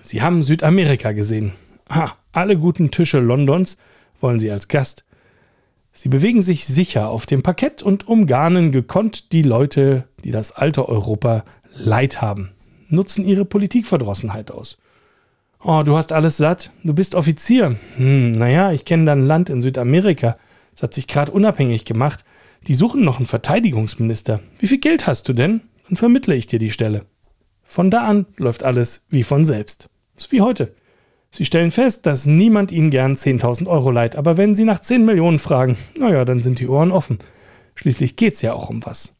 Sie 0.01 0.21
haben 0.21 0.43
Südamerika 0.43 1.11
gesehen. 1.11 1.53
Ha, 1.89 2.15
alle 2.31 2.57
guten 2.57 2.91
Tische 2.91 3.19
Londons 3.19 3.77
wollen 4.21 4.39
Sie 4.39 4.51
als 4.51 4.67
Gast. 4.67 5.05
Sie 5.91 6.09
bewegen 6.09 6.41
sich 6.41 6.65
sicher 6.65 7.09
auf 7.09 7.25
dem 7.25 7.41
Parkett 7.41 7.83
und 7.83 8.07
umgarnen 8.07 8.71
gekonnt 8.71 9.31
die 9.31 9.41
Leute, 9.41 10.07
die 10.23 10.31
das 10.31 10.51
alte 10.51 10.87
Europa 10.87 11.43
leid 11.75 12.21
haben. 12.21 12.51
nutzen 12.87 13.23
ihre 13.23 13.45
Politikverdrossenheit 13.45 14.49
aus. 14.49 14.79
Oh, 15.61 15.83
du 15.85 15.97
hast 15.97 16.11
alles 16.11 16.37
satt, 16.37 16.71
du 16.83 16.93
bist 16.93 17.13
Offizier. 17.13 17.75
Hm, 17.97 18.31
naja, 18.31 18.71
ich 18.71 18.85
kenne 18.85 19.05
dann 19.05 19.23
ein 19.23 19.27
Land 19.27 19.49
in 19.49 19.61
Südamerika. 19.61 20.37
Es 20.73 20.81
hat 20.81 20.93
sich 20.93 21.07
gerade 21.07 21.31
unabhängig 21.31 21.85
gemacht. 21.85 22.23
Die 22.67 22.73
suchen 22.73 23.03
noch 23.03 23.17
einen 23.17 23.25
Verteidigungsminister. 23.25 24.39
Wie 24.57 24.67
viel 24.67 24.79
Geld 24.79 25.05
hast 25.05 25.27
du 25.27 25.33
denn? 25.33 25.61
Dann 25.87 25.97
vermittle 25.97 26.35
ich 26.35 26.47
dir 26.47 26.59
die 26.59 26.71
Stelle. 26.71 27.05
Von 27.69 27.91
da 27.91 28.07
an 28.07 28.25
läuft 28.37 28.63
alles 28.63 29.05
wie 29.09 29.21
von 29.21 29.45
selbst. 29.45 29.91
Ist 30.17 30.31
wie 30.31 30.41
heute. 30.41 30.73
Sie 31.29 31.45
stellen 31.45 31.69
fest, 31.69 32.07
dass 32.07 32.25
niemand 32.25 32.71
Ihnen 32.71 32.89
gern 32.89 33.15
10.000 33.15 33.67
Euro 33.67 33.91
leiht, 33.91 34.15
aber 34.15 34.37
wenn 34.37 34.55
Sie 34.55 34.65
nach 34.65 34.79
10 34.79 35.05
Millionen 35.05 35.37
fragen, 35.37 35.77
naja, 35.95 36.25
dann 36.25 36.41
sind 36.41 36.59
die 36.59 36.67
Ohren 36.67 36.91
offen. 36.91 37.19
Schließlich 37.75 38.15
geht's 38.15 38.41
ja 38.41 38.53
auch 38.53 38.71
um 38.71 38.83
was. 38.87 39.15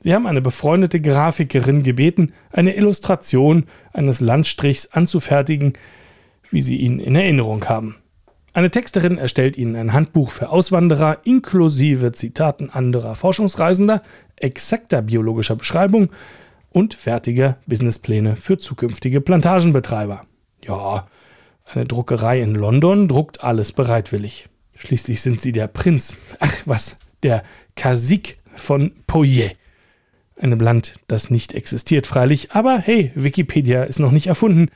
Sie 0.00 0.14
haben 0.14 0.26
eine 0.26 0.40
befreundete 0.40 0.98
Grafikerin 1.02 1.82
gebeten, 1.82 2.32
eine 2.50 2.74
Illustration 2.74 3.66
eines 3.92 4.22
Landstrichs 4.22 4.90
anzufertigen, 4.92 5.74
wie 6.50 6.62
Sie 6.62 6.78
ihn 6.78 7.00
in 7.00 7.16
Erinnerung 7.16 7.68
haben. 7.68 7.96
Eine 8.54 8.70
Texterin 8.70 9.18
erstellt 9.18 9.58
Ihnen 9.58 9.76
ein 9.76 9.92
Handbuch 9.92 10.30
für 10.30 10.48
Auswanderer 10.48 11.18
inklusive 11.24 12.12
Zitaten 12.12 12.70
anderer 12.70 13.14
Forschungsreisender, 13.14 14.02
exakter 14.36 15.02
biologischer 15.02 15.56
Beschreibung 15.56 16.08
und 16.72 16.94
fertiger 16.94 17.58
Businesspläne 17.66 18.36
für 18.36 18.58
zukünftige 18.58 19.20
Plantagenbetreiber. 19.20 20.26
Ja, 20.64 21.06
eine 21.64 21.86
Druckerei 21.86 22.40
in 22.40 22.54
London 22.54 23.08
druckt 23.08 23.42
alles 23.42 23.72
bereitwillig. 23.72 24.48
Schließlich 24.74 25.20
sind 25.20 25.40
sie 25.40 25.52
der 25.52 25.68
Prinz, 25.68 26.16
ach 26.40 26.54
was, 26.66 26.98
der 27.22 27.42
Kasik 27.76 28.38
von 28.56 28.92
Pouillet. 29.06 29.56
Einem 30.36 30.60
Land, 30.60 30.94
das 31.08 31.30
nicht 31.30 31.54
existiert, 31.54 32.06
freilich, 32.06 32.52
aber 32.52 32.78
hey, 32.78 33.12
Wikipedia 33.14 33.84
ist 33.84 34.00
noch 34.00 34.10
nicht 34.10 34.26
erfunden. 34.26 34.68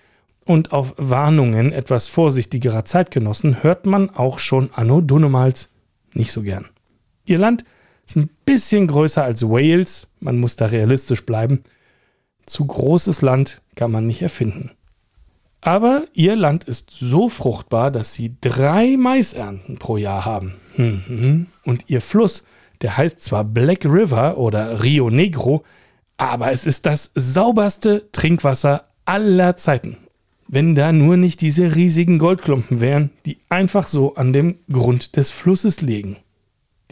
Und 0.44 0.72
auf 0.72 0.94
Warnungen 0.96 1.72
etwas 1.72 2.06
vorsichtigerer 2.06 2.84
Zeitgenossen 2.84 3.64
hört 3.64 3.84
man 3.84 4.10
auch 4.10 4.38
schon 4.38 4.70
Anno 4.74 5.00
Dunnemals 5.00 5.70
nicht 6.14 6.30
so 6.30 6.42
gern. 6.42 6.68
Ihr 7.24 7.38
Land 7.38 7.64
ist 8.06 8.16
ein 8.16 8.30
bisschen 8.44 8.86
größer 8.86 9.24
als 9.24 9.42
Wales, 9.42 10.06
man 10.20 10.38
muss 10.38 10.54
da 10.54 10.66
realistisch 10.66 11.26
bleiben. 11.26 11.64
Zu 12.46 12.64
großes 12.66 13.22
Land 13.22 13.60
kann 13.74 13.90
man 13.90 14.06
nicht 14.06 14.22
erfinden. 14.22 14.70
Aber 15.60 16.04
ihr 16.12 16.36
Land 16.36 16.64
ist 16.64 16.90
so 16.90 17.28
fruchtbar, 17.28 17.90
dass 17.90 18.14
sie 18.14 18.36
drei 18.40 18.96
Maisernten 18.96 19.78
pro 19.78 19.96
Jahr 19.96 20.24
haben. 20.24 20.54
Mhm. 20.76 21.46
Und 21.64 21.84
ihr 21.88 22.00
Fluss, 22.00 22.44
der 22.82 22.96
heißt 22.96 23.20
zwar 23.20 23.42
Black 23.42 23.84
River 23.84 24.38
oder 24.38 24.84
Rio 24.84 25.10
Negro, 25.10 25.64
aber 26.18 26.52
es 26.52 26.66
ist 26.66 26.86
das 26.86 27.10
sauberste 27.14 28.08
Trinkwasser 28.12 28.84
aller 29.04 29.56
Zeiten. 29.56 29.96
Wenn 30.48 30.76
da 30.76 30.92
nur 30.92 31.16
nicht 31.16 31.40
diese 31.40 31.74
riesigen 31.74 32.18
Goldklumpen 32.18 32.80
wären, 32.80 33.10
die 33.24 33.38
einfach 33.48 33.88
so 33.88 34.14
an 34.14 34.32
dem 34.32 34.58
Grund 34.70 35.16
des 35.16 35.30
Flusses 35.30 35.80
liegen. 35.80 36.16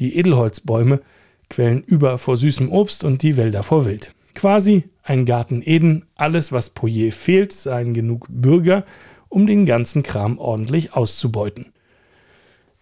Die 0.00 0.16
Edelholzbäume 0.16 1.00
quellen 1.48 1.84
über 1.84 2.18
vor 2.18 2.36
süßem 2.36 2.72
Obst 2.72 3.04
und 3.04 3.22
die 3.22 3.36
Wälder 3.36 3.62
vor 3.62 3.84
Wild. 3.84 4.12
Quasi 4.34 4.84
ein 5.02 5.26
Garten 5.26 5.62
Eden, 5.64 6.06
alles 6.16 6.52
was 6.52 6.70
Poyer 6.70 7.12
fehlt, 7.12 7.52
seien 7.52 7.94
genug 7.94 8.26
Bürger, 8.28 8.84
um 9.28 9.46
den 9.46 9.66
ganzen 9.66 10.02
Kram 10.02 10.38
ordentlich 10.38 10.94
auszubeuten. 10.94 11.72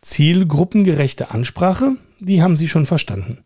Zielgruppengerechte 0.01 1.31
Ansprache, 1.31 1.97
die 2.21 2.43
haben 2.43 2.57
sie 2.57 2.69
schon 2.69 2.87
verstanden. 2.87 3.45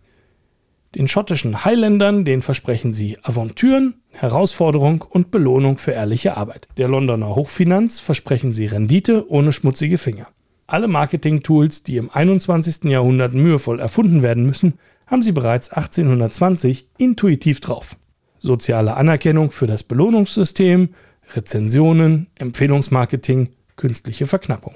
Den 0.94 1.08
schottischen 1.08 1.64
Highlandern, 1.64 2.24
den 2.24 2.40
versprechen 2.40 2.92
sie 2.92 3.18
Aventüren, 3.22 4.00
Herausforderung 4.12 5.02
und 5.02 5.30
Belohnung 5.30 5.76
für 5.76 5.90
ehrliche 5.90 6.36
Arbeit. 6.38 6.68
Der 6.78 6.88
Londoner 6.88 7.36
Hochfinanz 7.36 8.00
versprechen 8.00 8.54
sie 8.54 8.66
Rendite 8.66 9.30
ohne 9.30 9.52
schmutzige 9.52 9.98
Finger. 9.98 10.28
Alle 10.66 10.88
Marketing-Tools, 10.88 11.84
die 11.84 11.96
im 11.96 12.10
21. 12.10 12.84
Jahrhundert 12.84 13.34
mühevoll 13.34 13.78
erfunden 13.78 14.22
werden 14.22 14.44
müssen, 14.44 14.74
haben 15.06 15.22
sie 15.22 15.32
bereits 15.32 15.70
1820 15.70 16.88
intuitiv 16.98 17.60
drauf. 17.60 17.96
Soziale 18.38 18.96
Anerkennung 18.96 19.52
für 19.52 19.66
das 19.66 19.84
Belohnungssystem, 19.84 20.90
Rezensionen, 21.34 22.28
Empfehlungsmarketing, 22.36 23.50
künstliche 23.76 24.26
Verknappung. 24.26 24.74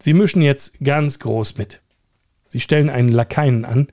Sie 0.00 0.14
mischen 0.14 0.42
jetzt 0.42 0.80
ganz 0.82 1.18
groß 1.18 1.58
mit. 1.58 1.80
Sie 2.46 2.60
stellen 2.60 2.90
einen 2.90 3.08
Lakaien 3.08 3.64
an, 3.64 3.88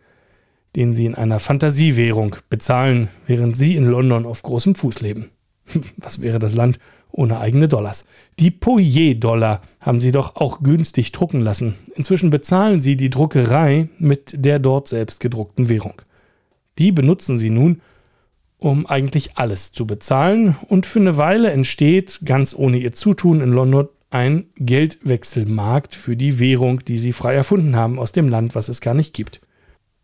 den 0.76 0.94
sie 0.94 1.06
in 1.06 1.16
einer 1.16 1.40
Fantasiewährung 1.40 2.38
bezahlen, 2.50 3.10
während 3.28 3.58
sie 3.58 3.76
in 3.76 3.86
London 3.86 4.26
auf 4.26 4.44
großem 4.44 4.76
Fuß 4.76 5.02
leben. 5.02 5.32
Was 5.98 6.22
wäre 6.22 6.40
das 6.40 6.56
Land 6.56 6.80
ohne 7.12 7.40
eigene 7.40 7.68
Dollars? 7.68 8.06
Die 8.40 8.52
Poyer-Dollar 8.52 9.62
haben 9.82 10.02
sie 10.02 10.12
doch 10.12 10.36
auch 10.36 10.62
günstig 10.62 11.12
drucken 11.12 11.42
lassen. 11.42 11.76
Inzwischen 11.96 12.30
bezahlen 12.30 12.82
sie 12.82 12.96
die 12.96 13.10
Druckerei 13.10 13.90
mit 13.98 14.34
der 14.46 14.60
dort 14.60 14.88
selbst 14.88 15.20
gedruckten 15.20 15.70
Währung. 15.70 16.02
Die 16.78 16.92
benutzen 16.92 17.38
sie 17.38 17.50
nun, 17.50 17.82
um 18.58 18.86
eigentlich 18.86 19.38
alles 19.38 19.72
zu 19.72 19.88
bezahlen, 19.88 20.56
und 20.68 20.86
für 20.86 21.00
eine 21.00 21.18
Weile 21.18 21.52
entsteht, 21.52 22.20
ganz 22.26 22.54
ohne 22.56 22.78
ihr 22.78 22.92
Zutun 22.92 23.42
in 23.42 23.52
London, 23.52 23.88
ein 24.12 24.48
Geldwechselmarkt 24.56 25.96
für 25.96 26.18
die 26.18 26.40
Währung, 26.40 26.84
die 26.84 26.98
sie 26.98 27.14
frei 27.14 27.36
erfunden 27.36 27.76
haben 27.76 28.00
aus 28.00 28.12
dem 28.12 28.28
Land, 28.28 28.56
was 28.56 28.70
es 28.70 28.82
gar 28.82 28.94
nicht 28.94 29.14
gibt. 29.14 29.40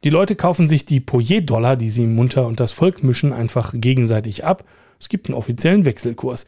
Die 0.03 0.11
Leute 0.11 0.35
kaufen 0.35 0.67
sich 0.67 0.85
die 0.85 0.99
Poyer-Dollar, 0.99 1.75
die 1.75 1.89
sie 1.89 2.05
munter 2.05 2.45
und 2.45 2.59
das 2.59 2.71
Volk 2.71 3.03
mischen, 3.03 3.33
einfach 3.33 3.73
gegenseitig 3.75 4.45
ab. 4.45 4.63
Es 4.99 5.09
gibt 5.09 5.27
einen 5.27 5.35
offiziellen 5.35 5.85
Wechselkurs. 5.85 6.45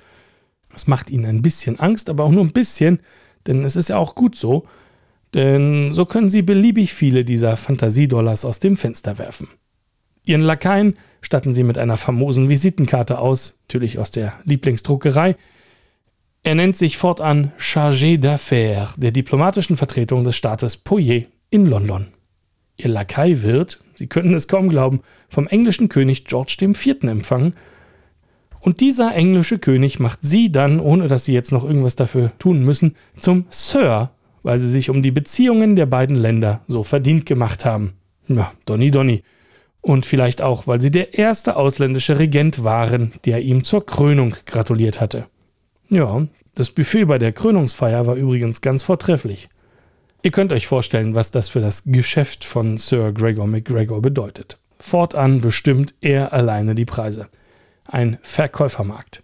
Das 0.77 0.85
macht 0.85 1.09
ihnen 1.09 1.25
ein 1.25 1.41
bisschen 1.41 1.79
Angst, 1.79 2.07
aber 2.07 2.23
auch 2.23 2.29
nur 2.29 2.43
ein 2.43 2.51
bisschen, 2.51 2.99
denn 3.47 3.63
es 3.63 3.75
ist 3.75 3.89
ja 3.89 3.97
auch 3.97 4.13
gut 4.13 4.35
so, 4.35 4.67
denn 5.33 5.91
so 5.91 6.05
können 6.05 6.29
sie 6.29 6.43
beliebig 6.43 6.93
viele 6.93 7.25
dieser 7.25 7.57
Fantasiedollars 7.57 8.45
aus 8.45 8.59
dem 8.59 8.77
Fenster 8.77 9.17
werfen. 9.17 9.47
Ihren 10.23 10.41
Lakaien 10.41 10.95
statten 11.19 11.51
sie 11.51 11.63
mit 11.63 11.79
einer 11.79 11.97
famosen 11.97 12.47
Visitenkarte 12.47 13.17
aus, 13.17 13.57
natürlich 13.63 13.97
aus 13.97 14.11
der 14.11 14.33
Lieblingsdruckerei. 14.43 15.35
Er 16.43 16.53
nennt 16.53 16.77
sich 16.77 16.97
fortan 16.97 17.51
Chargé 17.57 18.21
d'Affaires 18.21 18.99
der 18.99 19.09
diplomatischen 19.09 19.77
Vertretung 19.77 20.25
des 20.25 20.35
Staates 20.35 20.77
Poyer 20.77 21.23
in 21.49 21.65
London. 21.65 22.09
Ihr 22.77 22.89
Lakai 22.89 23.41
wird, 23.41 23.79
Sie 23.95 24.05
könnten 24.05 24.35
es 24.35 24.47
kaum 24.47 24.69
glauben, 24.69 25.01
vom 25.27 25.47
englischen 25.47 25.89
König 25.89 26.25
George 26.25 26.55
IV. 26.61 27.01
empfangen. 27.01 27.55
Und 28.59 28.79
dieser 28.81 29.13
englische 29.13 29.59
König 29.59 29.99
macht 29.99 30.19
Sie 30.21 30.51
dann, 30.51 30.79
ohne 30.79 31.07
dass 31.07 31.25
Sie 31.25 31.33
jetzt 31.33 31.51
noch 31.51 31.63
irgendwas 31.63 31.95
dafür 31.95 32.31
tun 32.39 32.63
müssen, 32.63 32.95
zum 33.19 33.45
Sir, 33.49 34.11
weil 34.43 34.59
Sie 34.59 34.69
sich 34.69 34.89
um 34.89 35.03
die 35.03 35.11
Beziehungen 35.11 35.75
der 35.75 35.85
beiden 35.85 36.15
Länder 36.15 36.61
so 36.67 36.83
verdient 36.83 37.25
gemacht 37.25 37.65
haben. 37.65 37.93
Ja, 38.27 38.51
Donny 38.65 38.91
Donny. 38.91 39.23
Und 39.81 40.05
vielleicht 40.05 40.41
auch, 40.41 40.67
weil 40.67 40.81
Sie 40.81 40.91
der 40.91 41.17
erste 41.17 41.55
ausländische 41.55 42.19
Regent 42.19 42.63
waren, 42.63 43.13
der 43.25 43.41
ihm 43.41 43.63
zur 43.63 43.85
Krönung 43.85 44.35
gratuliert 44.45 44.99
hatte. 44.99 45.25
Ja, 45.89 46.27
das 46.55 46.71
Buffet 46.71 47.05
bei 47.05 47.19
der 47.19 47.31
Krönungsfeier 47.31 48.07
war 48.07 48.15
übrigens 48.15 48.61
ganz 48.61 48.83
vortrefflich. 48.83 49.47
Ihr 50.23 50.31
könnt 50.31 50.51
euch 50.51 50.67
vorstellen, 50.67 51.15
was 51.15 51.31
das 51.31 51.47
für 51.47 51.61
das 51.61 51.83
Geschäft 51.85 52.43
von 52.43 52.77
Sir 52.77 53.13
Gregor 53.13 53.47
McGregor 53.47 54.01
bedeutet. 54.01 54.57
Fortan 54.79 55.39
bestimmt 55.39 55.93
er 56.01 56.33
alleine 56.33 56.75
die 56.75 56.85
Preise. 56.85 57.27
Ein 57.87 58.17
Verkäufermarkt. 58.21 59.23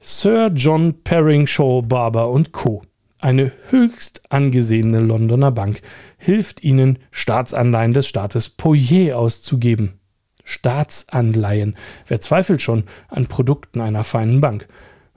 Sir 0.00 0.50
John 0.54 1.02
Perringshaw 1.02 1.82
Barber 1.82 2.32
Co., 2.52 2.82
eine 3.20 3.50
höchst 3.70 4.22
angesehene 4.30 5.00
Londoner 5.00 5.50
Bank, 5.50 5.82
hilft 6.18 6.62
ihnen, 6.62 6.98
Staatsanleihen 7.10 7.92
des 7.92 8.06
Staates 8.06 8.48
Poyer 8.48 9.18
auszugeben. 9.18 9.98
Staatsanleihen. 10.44 11.76
Wer 12.06 12.20
zweifelt 12.20 12.62
schon 12.62 12.84
an 13.08 13.26
Produkten 13.26 13.80
einer 13.80 14.04
feinen 14.04 14.40
Bank? 14.40 14.68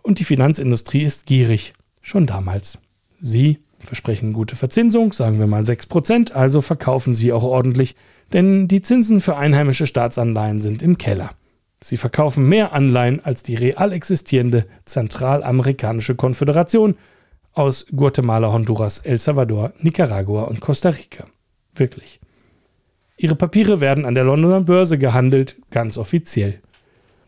Und 0.01 0.19
die 0.19 0.25
Finanzindustrie 0.25 1.03
ist 1.03 1.25
gierig. 1.25 1.73
Schon 2.01 2.25
damals. 2.25 2.79
Sie 3.19 3.59
versprechen 3.79 4.33
gute 4.33 4.55
Verzinsung, 4.55 5.13
sagen 5.13 5.39
wir 5.39 5.47
mal 5.47 5.63
6%, 5.63 6.31
also 6.33 6.61
verkaufen 6.61 7.13
sie 7.13 7.31
auch 7.31 7.43
ordentlich, 7.43 7.95
denn 8.33 8.67
die 8.67 8.81
Zinsen 8.81 9.21
für 9.21 9.37
einheimische 9.37 9.87
Staatsanleihen 9.87 10.59
sind 10.61 10.81
im 10.81 10.97
Keller. 10.97 11.31
Sie 11.83 11.97
verkaufen 11.97 12.47
mehr 12.47 12.73
Anleihen 12.73 13.23
als 13.25 13.41
die 13.43 13.55
real 13.55 13.91
existierende 13.91 14.67
Zentralamerikanische 14.85 16.15
Konföderation 16.15 16.95
aus 17.53 17.87
Guatemala, 17.93 18.51
Honduras, 18.51 18.99
El 18.99 19.17
Salvador, 19.17 19.73
Nicaragua 19.79 20.43
und 20.43 20.61
Costa 20.61 20.89
Rica. 20.89 21.25
Wirklich. 21.73 22.19
Ihre 23.17 23.35
Papiere 23.35 23.81
werden 23.81 24.05
an 24.05 24.15
der 24.15 24.23
Londoner 24.23 24.61
Börse 24.61 24.97
gehandelt, 24.97 25.57
ganz 25.69 25.97
offiziell. 25.97 26.61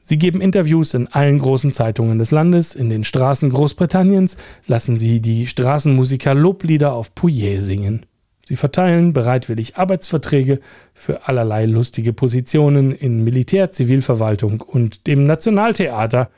Sie 0.01 0.17
geben 0.17 0.41
Interviews 0.41 0.93
in 0.93 1.07
allen 1.07 1.39
großen 1.39 1.71
Zeitungen 1.71 2.19
des 2.19 2.31
Landes, 2.31 2.75
in 2.75 2.89
den 2.89 3.03
Straßen 3.03 3.49
Großbritanniens 3.49 4.37
lassen 4.67 4.97
sie 4.97 5.21
die 5.21 5.47
Straßenmusiker 5.47 6.33
Loblieder 6.35 6.93
auf 6.93 7.15
Pouillet 7.15 7.61
singen. 7.61 8.05
Sie 8.45 8.57
verteilen 8.57 9.13
bereitwillig 9.13 9.77
Arbeitsverträge 9.77 10.59
für 10.93 11.27
allerlei 11.27 11.65
lustige 11.65 12.11
Positionen 12.11 12.91
in 12.91 13.23
Militär, 13.23 13.71
Zivilverwaltung 13.71 14.59
und 14.61 15.07
dem 15.07 15.25
Nationaltheater 15.25 16.29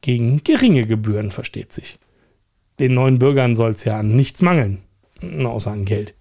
gegen 0.00 0.42
geringe 0.42 0.86
Gebühren, 0.86 1.30
versteht 1.30 1.72
sich. 1.72 1.98
Den 2.78 2.94
neuen 2.94 3.18
Bürgern 3.18 3.56
soll 3.56 3.72
es 3.72 3.84
ja 3.84 3.98
an 3.98 4.16
nichts 4.16 4.42
mangeln, 4.42 4.82
außer 5.22 5.70
an 5.70 5.84
Geld. 5.84 6.14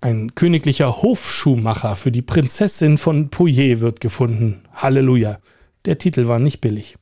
Ein 0.00 0.34
königlicher 0.34 1.02
Hofschuhmacher 1.02 1.94
für 1.94 2.10
die 2.10 2.22
Prinzessin 2.22 2.98
von 2.98 3.28
Pouillet 3.28 3.80
wird 3.80 4.00
gefunden. 4.00 4.62
Halleluja. 4.72 5.38
Der 5.84 5.98
Titel 5.98 6.26
war 6.26 6.38
nicht 6.38 6.60
billig. 6.60 6.96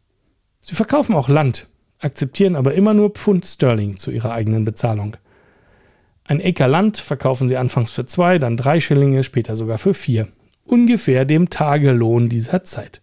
Sie 0.61 0.75
verkaufen 0.75 1.15
auch 1.15 1.29
Land, 1.29 1.69
akzeptieren 1.99 2.57
aber 2.57 2.75
immer 2.75 2.93
nur 2.93 3.11
Pfund 3.11 3.47
Sterling 3.47 3.97
zu 3.97 4.11
ihrer 4.11 4.33
eigenen 4.33 4.65
Bezahlung. 4.65 5.17
Ein 6.31 6.41
Acre 6.41 6.69
Land 6.69 6.99
verkaufen 6.99 7.49
sie 7.49 7.57
anfangs 7.57 7.91
für 7.91 8.07
zwei, 8.07 8.39
dann 8.39 8.57
drei 8.57 8.79
Schillinge, 8.79 9.25
später 9.25 9.57
sogar 9.57 9.79
für 9.79 9.95
vier. 9.95 10.29
Ungefähr 10.65 11.25
dem 11.25 11.51
Tagelohn 11.51 12.29
dieser 12.29 12.63
Zeit. 12.63 13.03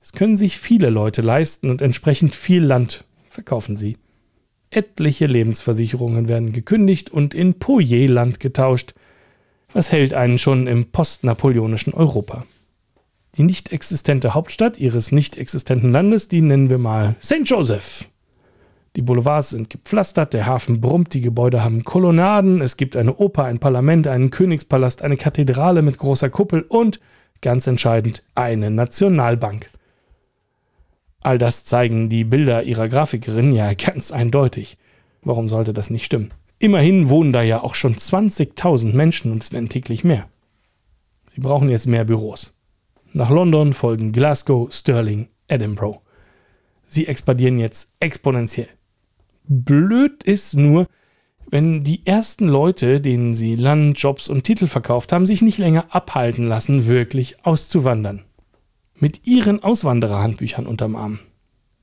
Es 0.00 0.12
können 0.12 0.34
sich 0.34 0.58
viele 0.58 0.88
Leute 0.88 1.20
leisten 1.20 1.68
und 1.68 1.82
entsprechend 1.82 2.34
viel 2.34 2.64
Land 2.64 3.04
verkaufen 3.28 3.76
sie. 3.76 3.98
Etliche 4.70 5.26
Lebensversicherungen 5.26 6.26
werden 6.26 6.54
gekündigt 6.54 7.10
und 7.10 7.34
in 7.34 7.58
Pouillet-Land 7.58 8.40
getauscht. 8.40 8.94
Was 9.74 9.92
hält 9.92 10.14
einen 10.14 10.38
schon 10.38 10.66
im 10.66 10.86
postnapoleonischen 10.86 11.92
Europa? 11.92 12.46
Die 13.34 13.42
nicht 13.42 13.72
existente 13.72 14.32
Hauptstadt 14.32 14.78
ihres 14.78 15.12
nicht 15.12 15.36
existenten 15.36 15.92
Landes, 15.92 16.28
die 16.28 16.40
nennen 16.40 16.70
wir 16.70 16.78
mal 16.78 17.14
St. 17.22 17.42
Joseph. 17.44 18.08
Die 18.96 19.02
Boulevards 19.02 19.50
sind 19.50 19.70
gepflastert, 19.70 20.34
der 20.34 20.46
Hafen 20.46 20.80
brummt, 20.80 21.14
die 21.14 21.20
Gebäude 21.20 21.64
haben 21.64 21.82
Kolonnaden, 21.82 22.60
es 22.60 22.76
gibt 22.76 22.96
eine 22.96 23.16
Oper, 23.16 23.44
ein 23.44 23.58
Parlament, 23.58 24.06
einen 24.06 24.30
Königspalast, 24.30 25.02
eine 25.02 25.16
Kathedrale 25.16 25.82
mit 25.82 25.98
großer 25.98 26.30
Kuppel 26.30 26.62
und, 26.62 27.00
ganz 27.40 27.66
entscheidend, 27.66 28.22
eine 28.36 28.70
Nationalbank. 28.70 29.68
All 31.20 31.38
das 31.38 31.64
zeigen 31.64 32.08
die 32.08 32.22
Bilder 32.22 32.62
ihrer 32.62 32.88
Grafikerin 32.88 33.52
ja 33.52 33.72
ganz 33.74 34.12
eindeutig. 34.12 34.78
Warum 35.22 35.48
sollte 35.48 35.72
das 35.72 35.90
nicht 35.90 36.04
stimmen? 36.04 36.32
Immerhin 36.60 37.08
wohnen 37.08 37.32
da 37.32 37.42
ja 37.42 37.62
auch 37.62 37.74
schon 37.74 37.96
20.000 37.96 38.94
Menschen 38.94 39.32
und 39.32 39.42
es 39.42 39.52
werden 39.52 39.68
täglich 39.68 40.04
mehr. 40.04 40.28
Sie 41.34 41.40
brauchen 41.40 41.68
jetzt 41.68 41.86
mehr 41.86 42.04
Büros. 42.04 42.54
Nach 43.12 43.30
London 43.30 43.72
folgen 43.72 44.12
Glasgow, 44.12 44.72
Stirling, 44.72 45.28
Edinburgh. 45.48 46.00
Sie 46.88 47.06
expandieren 47.08 47.58
jetzt 47.58 47.92
exponentiell. 47.98 48.68
Blöd 49.46 50.22
ist 50.22 50.56
nur, 50.56 50.86
wenn 51.50 51.84
die 51.84 52.06
ersten 52.06 52.48
Leute, 52.48 53.00
denen 53.00 53.34
sie 53.34 53.54
Land, 53.54 53.98
Jobs 53.98 54.28
und 54.28 54.44
Titel 54.44 54.66
verkauft 54.66 55.12
haben, 55.12 55.26
sich 55.26 55.42
nicht 55.42 55.58
länger 55.58 55.86
abhalten 55.90 56.44
lassen, 56.44 56.86
wirklich 56.86 57.36
auszuwandern. 57.44 58.24
Mit 58.96 59.26
ihren 59.26 59.62
Auswandererhandbüchern 59.62 60.66
unterm 60.66 60.96
Arm. 60.96 61.18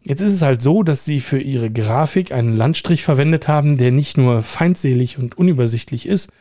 Jetzt 0.04 0.22
ist 0.22 0.32
es 0.32 0.42
halt 0.42 0.64
so, 0.64 0.82
dass 0.82 1.06
sie 1.06 1.20
für 1.20 1.40
ihre 1.40 1.70
Grafik 1.70 2.32
einen 2.32 2.58
Landstrich 2.58 3.04
verwendet 3.04 3.48
haben, 3.48 3.78
der 3.78 3.92
nicht 3.92 4.18
nur 4.18 4.42
feindselig 4.42 5.20
und 5.20 5.38
unübersichtlich 5.38 6.08
ist, 6.08 6.32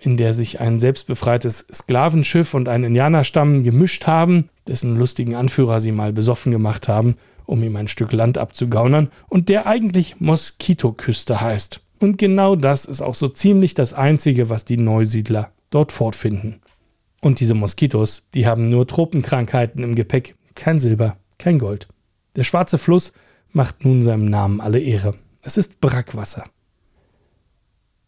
in 0.00 0.16
der 0.16 0.34
sich 0.34 0.60
ein 0.60 0.80
selbstbefreites 0.80 1.66
Sklavenschiff 1.72 2.52
und 2.52 2.68
ein 2.68 2.82
Indianerstamm 2.82 3.62
gemischt 3.62 4.06
haben, 4.08 4.48
dessen 4.66 4.96
lustigen 4.96 5.36
Anführer 5.36 5.80
sie 5.80 5.92
mal 5.92 6.12
besoffen 6.12 6.50
gemacht 6.50 6.88
haben 6.88 7.16
um 7.46 7.62
ihm 7.62 7.76
ein 7.76 7.88
Stück 7.88 8.12
Land 8.12 8.38
abzugaunern, 8.38 9.10
und 9.28 9.48
der 9.48 9.66
eigentlich 9.66 10.20
Moskitoküste 10.20 11.40
heißt. 11.40 11.80
Und 11.98 12.18
genau 12.18 12.56
das 12.56 12.84
ist 12.84 13.00
auch 13.00 13.14
so 13.14 13.28
ziemlich 13.28 13.74
das 13.74 13.94
Einzige, 13.94 14.50
was 14.50 14.64
die 14.64 14.76
Neusiedler 14.76 15.52
dort 15.70 15.92
fortfinden. 15.92 16.60
Und 17.20 17.40
diese 17.40 17.54
Moskitos, 17.54 18.28
die 18.34 18.46
haben 18.46 18.68
nur 18.68 18.86
Tropenkrankheiten 18.86 19.82
im 19.82 19.94
Gepäck, 19.94 20.36
kein 20.54 20.78
Silber, 20.78 21.16
kein 21.38 21.58
Gold. 21.58 21.88
Der 22.36 22.44
schwarze 22.44 22.78
Fluss 22.78 23.12
macht 23.50 23.84
nun 23.84 24.02
seinem 24.02 24.28
Namen 24.28 24.60
alle 24.60 24.78
Ehre. 24.78 25.14
Es 25.40 25.56
ist 25.56 25.80
Brackwasser. 25.80 26.44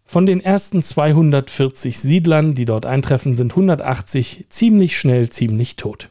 Von 0.05 0.27
den 0.27 0.40
ersten 0.40 0.83
240 0.83 1.98
Siedlern, 1.98 2.55
die 2.55 2.64
dort 2.64 2.87
eintreffen, 2.87 3.35
sind 3.35 3.53
180 3.53 4.46
ziemlich 4.48 4.98
schnell 4.98 5.29
ziemlich 5.31 5.77
tot. 5.77 6.11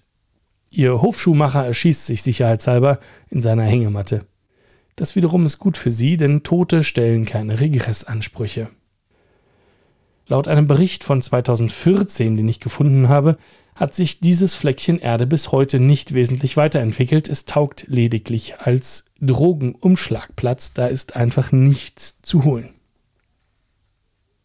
Ihr 0.78 1.02
Hofschuhmacher 1.02 1.66
erschießt 1.66 2.06
sich 2.06 2.22
sicherheitshalber 2.22 3.00
in 3.32 3.42
seiner 3.42 3.64
Hängematte. 3.64 4.28
Das 4.96 5.16
wiederum 5.16 5.44
ist 5.48 5.58
gut 5.58 5.76
für 5.76 5.92
sie, 5.92 6.18
denn 6.18 6.44
Tote 6.44 6.84
stellen 6.84 7.26
keine 7.26 7.60
Regressansprüche. 7.60 8.70
Laut 10.28 10.48
einem 10.48 10.68
Bericht 10.68 11.04
von 11.04 11.20
2014, 11.20 12.38
den 12.38 12.48
ich 12.48 12.60
gefunden 12.60 13.10
habe, 13.10 13.40
hat 13.74 13.96
sich 13.96 14.20
dieses 14.20 14.54
Fleckchen 14.54 15.00
Erde 15.00 15.26
bis 15.26 15.52
heute 15.52 15.80
nicht 15.80 16.14
wesentlich 16.14 16.58
weiterentwickelt. 16.58 17.28
Es 17.28 17.46
taugt 17.46 17.86
lediglich 17.88 18.60
als 18.60 19.06
Drogenumschlagplatz, 19.20 20.74
da 20.74 20.86
ist 20.86 21.16
einfach 21.16 21.52
nichts 21.52 22.22
zu 22.22 22.44
holen. 22.44 22.70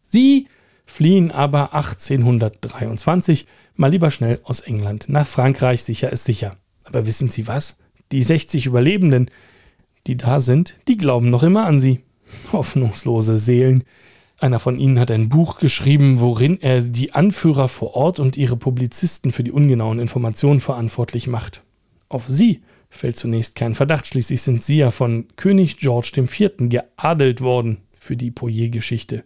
Sie 0.07 0.47
fliehen 0.85 1.31
aber 1.31 1.73
1823 1.73 3.45
mal 3.75 3.91
lieber 3.91 4.11
schnell 4.11 4.39
aus 4.43 4.59
England 4.59 5.09
nach 5.09 5.27
Frankreich, 5.27 5.83
sicher 5.83 6.11
ist 6.11 6.25
sicher. 6.25 6.57
Aber 6.83 7.05
wissen 7.05 7.29
Sie 7.29 7.47
was? 7.47 7.77
Die 8.11 8.23
60 8.23 8.65
Überlebenden, 8.65 9.29
die 10.05 10.17
da 10.17 10.39
sind, 10.39 10.75
die 10.87 10.97
glauben 10.97 11.29
noch 11.29 11.43
immer 11.43 11.65
an 11.65 11.79
sie. 11.79 12.01
Hoffnungslose 12.51 13.37
Seelen. 13.37 13.83
Einer 14.39 14.59
von 14.59 14.77
ihnen 14.77 14.99
hat 14.99 15.11
ein 15.11 15.29
Buch 15.29 15.57
geschrieben, 15.59 16.19
worin 16.19 16.59
er 16.61 16.81
die 16.81 17.13
Anführer 17.13 17.69
vor 17.69 17.95
Ort 17.95 18.19
und 18.19 18.35
ihre 18.35 18.57
Publizisten 18.57 19.31
für 19.31 19.43
die 19.43 19.51
ungenauen 19.51 19.99
Informationen 19.99 20.59
verantwortlich 20.59 21.27
macht. 21.27 21.63
Auf 22.09 22.25
sie 22.27 22.61
fällt 22.89 23.15
zunächst 23.15 23.55
kein 23.55 23.73
Verdacht, 23.73 24.05
schließlich 24.05 24.41
sind 24.41 24.61
sie 24.61 24.77
ja 24.77 24.91
von 24.91 25.27
König 25.35 25.77
George 25.77 26.11
IV. 26.17 26.51
geadelt 26.69 27.41
worden 27.41 27.77
für 27.97 28.17
die 28.17 28.31
Poyer-Geschichte. 28.31 29.23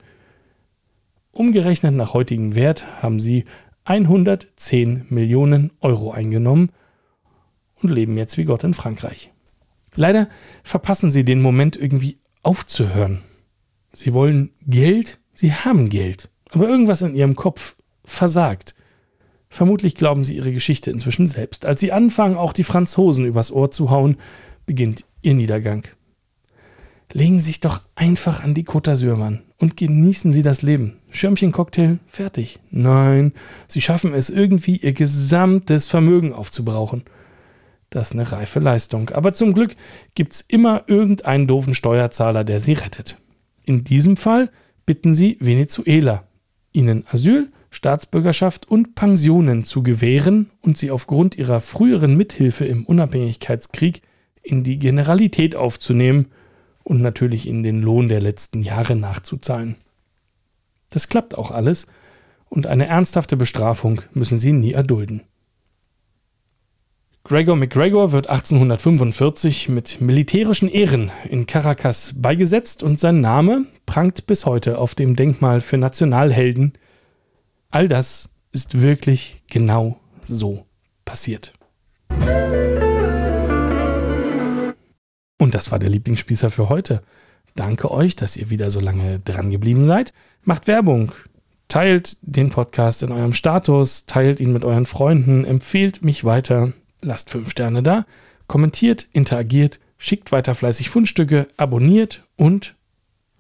Umgerechnet 1.38 1.94
nach 1.94 2.16
heutigem 2.16 2.56
Wert 2.56 3.04
haben 3.04 3.20
sie 3.20 3.46
110 3.84 5.06
Millionen 5.10 5.72
Euro 5.82 6.10
eingenommen 6.10 6.72
und 7.76 7.92
leben 7.92 8.18
jetzt 8.18 8.40
wie 8.40 8.44
Gott 8.44 8.64
in 8.64 8.74
Frankreich. 8.74 9.32
Leider 9.94 10.30
verpassen 10.64 11.12
sie 11.12 11.24
den 11.24 11.40
Moment 11.40 11.78
irgendwie 11.78 12.18
aufzuhören. 12.42 13.22
Sie 13.94 14.16
wollen 14.16 14.50
Geld, 14.66 15.20
sie 15.36 15.54
haben 15.54 15.90
Geld, 15.90 16.32
aber 16.50 16.68
irgendwas 16.68 17.04
in 17.04 17.14
ihrem 17.14 17.36
Kopf 17.36 17.76
versagt. 18.04 18.74
Vermutlich 19.48 19.94
glauben 19.94 20.24
sie 20.24 20.38
ihre 20.38 20.52
Geschichte 20.52 20.90
inzwischen 20.90 21.28
selbst. 21.28 21.68
Als 21.68 21.80
sie 21.80 21.92
anfangen, 21.92 22.36
auch 22.36 22.52
die 22.52 22.64
Franzosen 22.64 23.26
übers 23.26 23.52
Ohr 23.52 23.70
zu 23.70 23.92
hauen, 23.92 24.18
beginnt 24.66 25.06
ihr 25.22 25.36
Niedergang. 25.36 25.88
Legen 27.14 27.40
Sie 27.40 27.46
sich 27.46 27.62
doch 27.62 27.82
einfach 27.96 28.44
an 28.44 28.54
die 28.54 28.66
Côte 28.66 28.92
d'Azur, 28.92 29.16
Mann, 29.16 29.44
und 29.58 29.78
genießen 29.78 30.32
Sie 30.32 30.42
das 30.42 30.62
Leben. 30.62 31.00
Schirmchen-Cocktail, 31.18 32.00
fertig. 32.08 32.60
Nein, 32.70 33.34
Sie 33.68 33.82
schaffen 33.82 34.14
es 34.14 34.30
irgendwie, 34.30 34.78
Ihr 34.78 34.94
gesamtes 34.94 35.88
Vermögen 35.88 36.34
aufzubrauchen. 36.34 37.04
Das 37.90 38.10
ist 38.10 38.14
eine 38.14 38.32
reife 38.32 38.60
Leistung. 38.60 39.10
Aber 39.10 39.34
zum 39.34 39.54
Glück 39.54 39.76
gibt 40.16 40.34
es 40.34 40.42
immer 40.42 40.84
irgendeinen 40.88 41.48
doofen 41.48 41.74
Steuerzahler, 41.74 42.44
der 42.44 42.62
Sie 42.62 42.74
rettet. 42.74 43.18
In 43.66 43.84
diesem 43.84 44.18
Fall 44.18 44.50
bitten 44.86 45.14
Sie 45.14 45.38
Venezuela, 45.40 46.24
Ihnen 46.72 47.04
Asyl, 47.10 47.50
Staatsbürgerschaft 47.70 48.70
und 48.70 48.96
Pensionen 48.96 49.66
zu 49.66 49.84
gewähren 49.84 50.52
und 50.62 50.78
Sie 50.78 50.92
aufgrund 50.92 51.38
Ihrer 51.38 51.60
früheren 51.60 52.16
Mithilfe 52.16 52.66
im 52.66 52.86
Unabhängigkeitskrieg 52.86 54.02
in 54.44 54.64
die 54.64 54.80
Generalität 54.80 55.56
aufzunehmen– 55.56 56.28
und 56.88 57.02
natürlich 57.02 57.48
ihnen 57.48 57.64
den 57.64 57.82
Lohn 57.82 58.08
der 58.08 58.22
letzten 58.22 58.64
Jahre 58.64 58.96
nachzuzahlen. 58.96 59.76
Das 60.90 61.10
klappt 61.10 61.38
auch 61.38 61.52
alles 61.52 61.88
und 62.50 62.68
eine 62.68 62.88
ernsthafte 62.88 63.38
Bestrafung 63.38 64.02
müssen 64.14 64.38
sie 64.38 64.54
nie 64.54 64.74
erdulden. 64.74 65.24
Gregor 67.24 67.58
McGregor 67.58 68.14
wird 68.14 68.28
1845 68.28 69.68
mit 69.68 70.00
militärischen 70.00 70.70
Ehren 70.70 71.12
in 71.30 71.46
Caracas 71.46 72.14
beigesetzt 72.16 72.84
und 72.84 73.02
sein 73.02 73.20
Name 73.20 73.66
prangt 73.86 74.28
bis 74.28 74.46
heute 74.46 74.78
auf 74.78 74.96
dem 74.96 75.18
Denkmal 75.18 75.60
für 75.60 75.78
Nationalhelden. 75.78 76.72
All 77.70 77.90
das 77.90 78.30
ist 78.54 78.82
wirklich 78.82 79.44
genau 79.50 80.00
so 80.24 80.66
passiert. 81.04 81.52
Und 85.38 85.54
das 85.54 85.70
war 85.70 85.80
der 85.80 85.90
Lieblingsspießer 85.90 86.50
für 86.50 86.70
heute. 86.70 87.04
Danke 87.58 87.90
euch, 87.90 88.16
dass 88.16 88.38
ihr 88.38 88.52
wieder 88.52 88.70
so 88.70 88.80
lange 88.80 89.20
dran 89.20 89.50
geblieben 89.50 89.84
seid. 89.84 90.14
Macht 90.44 90.68
Werbung. 90.68 91.12
Teilt 91.68 92.18
den 92.22 92.52
Podcast 92.52 93.02
in 93.02 93.12
eurem 93.12 93.34
Status, 93.34 94.06
teilt 94.06 94.40
ihn 94.40 94.54
mit 94.54 94.64
euren 94.64 94.86
Freunden, 94.86 95.44
empfehlt 95.44 96.06
mich 96.06 96.24
weiter, 96.24 96.72
lasst 97.02 97.32
fünf 97.32 97.50
Sterne 97.50 97.82
da, 97.82 98.06
kommentiert, 98.46 99.08
interagiert, 99.12 99.80
schickt 99.98 100.32
weiter 100.32 100.54
fleißig 100.54 100.90
Fundstücke, 100.90 101.48
abonniert 101.58 102.24
und 102.38 102.76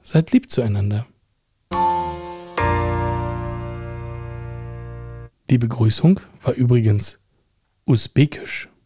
seid 0.01 0.31
lieb 0.31 0.49
zueinander. 0.49 1.05
Die 5.49 5.59
Begrüßung 5.59 6.19
war 6.41 6.55
übrigens 6.55 7.19
usbekisch. 7.85 8.67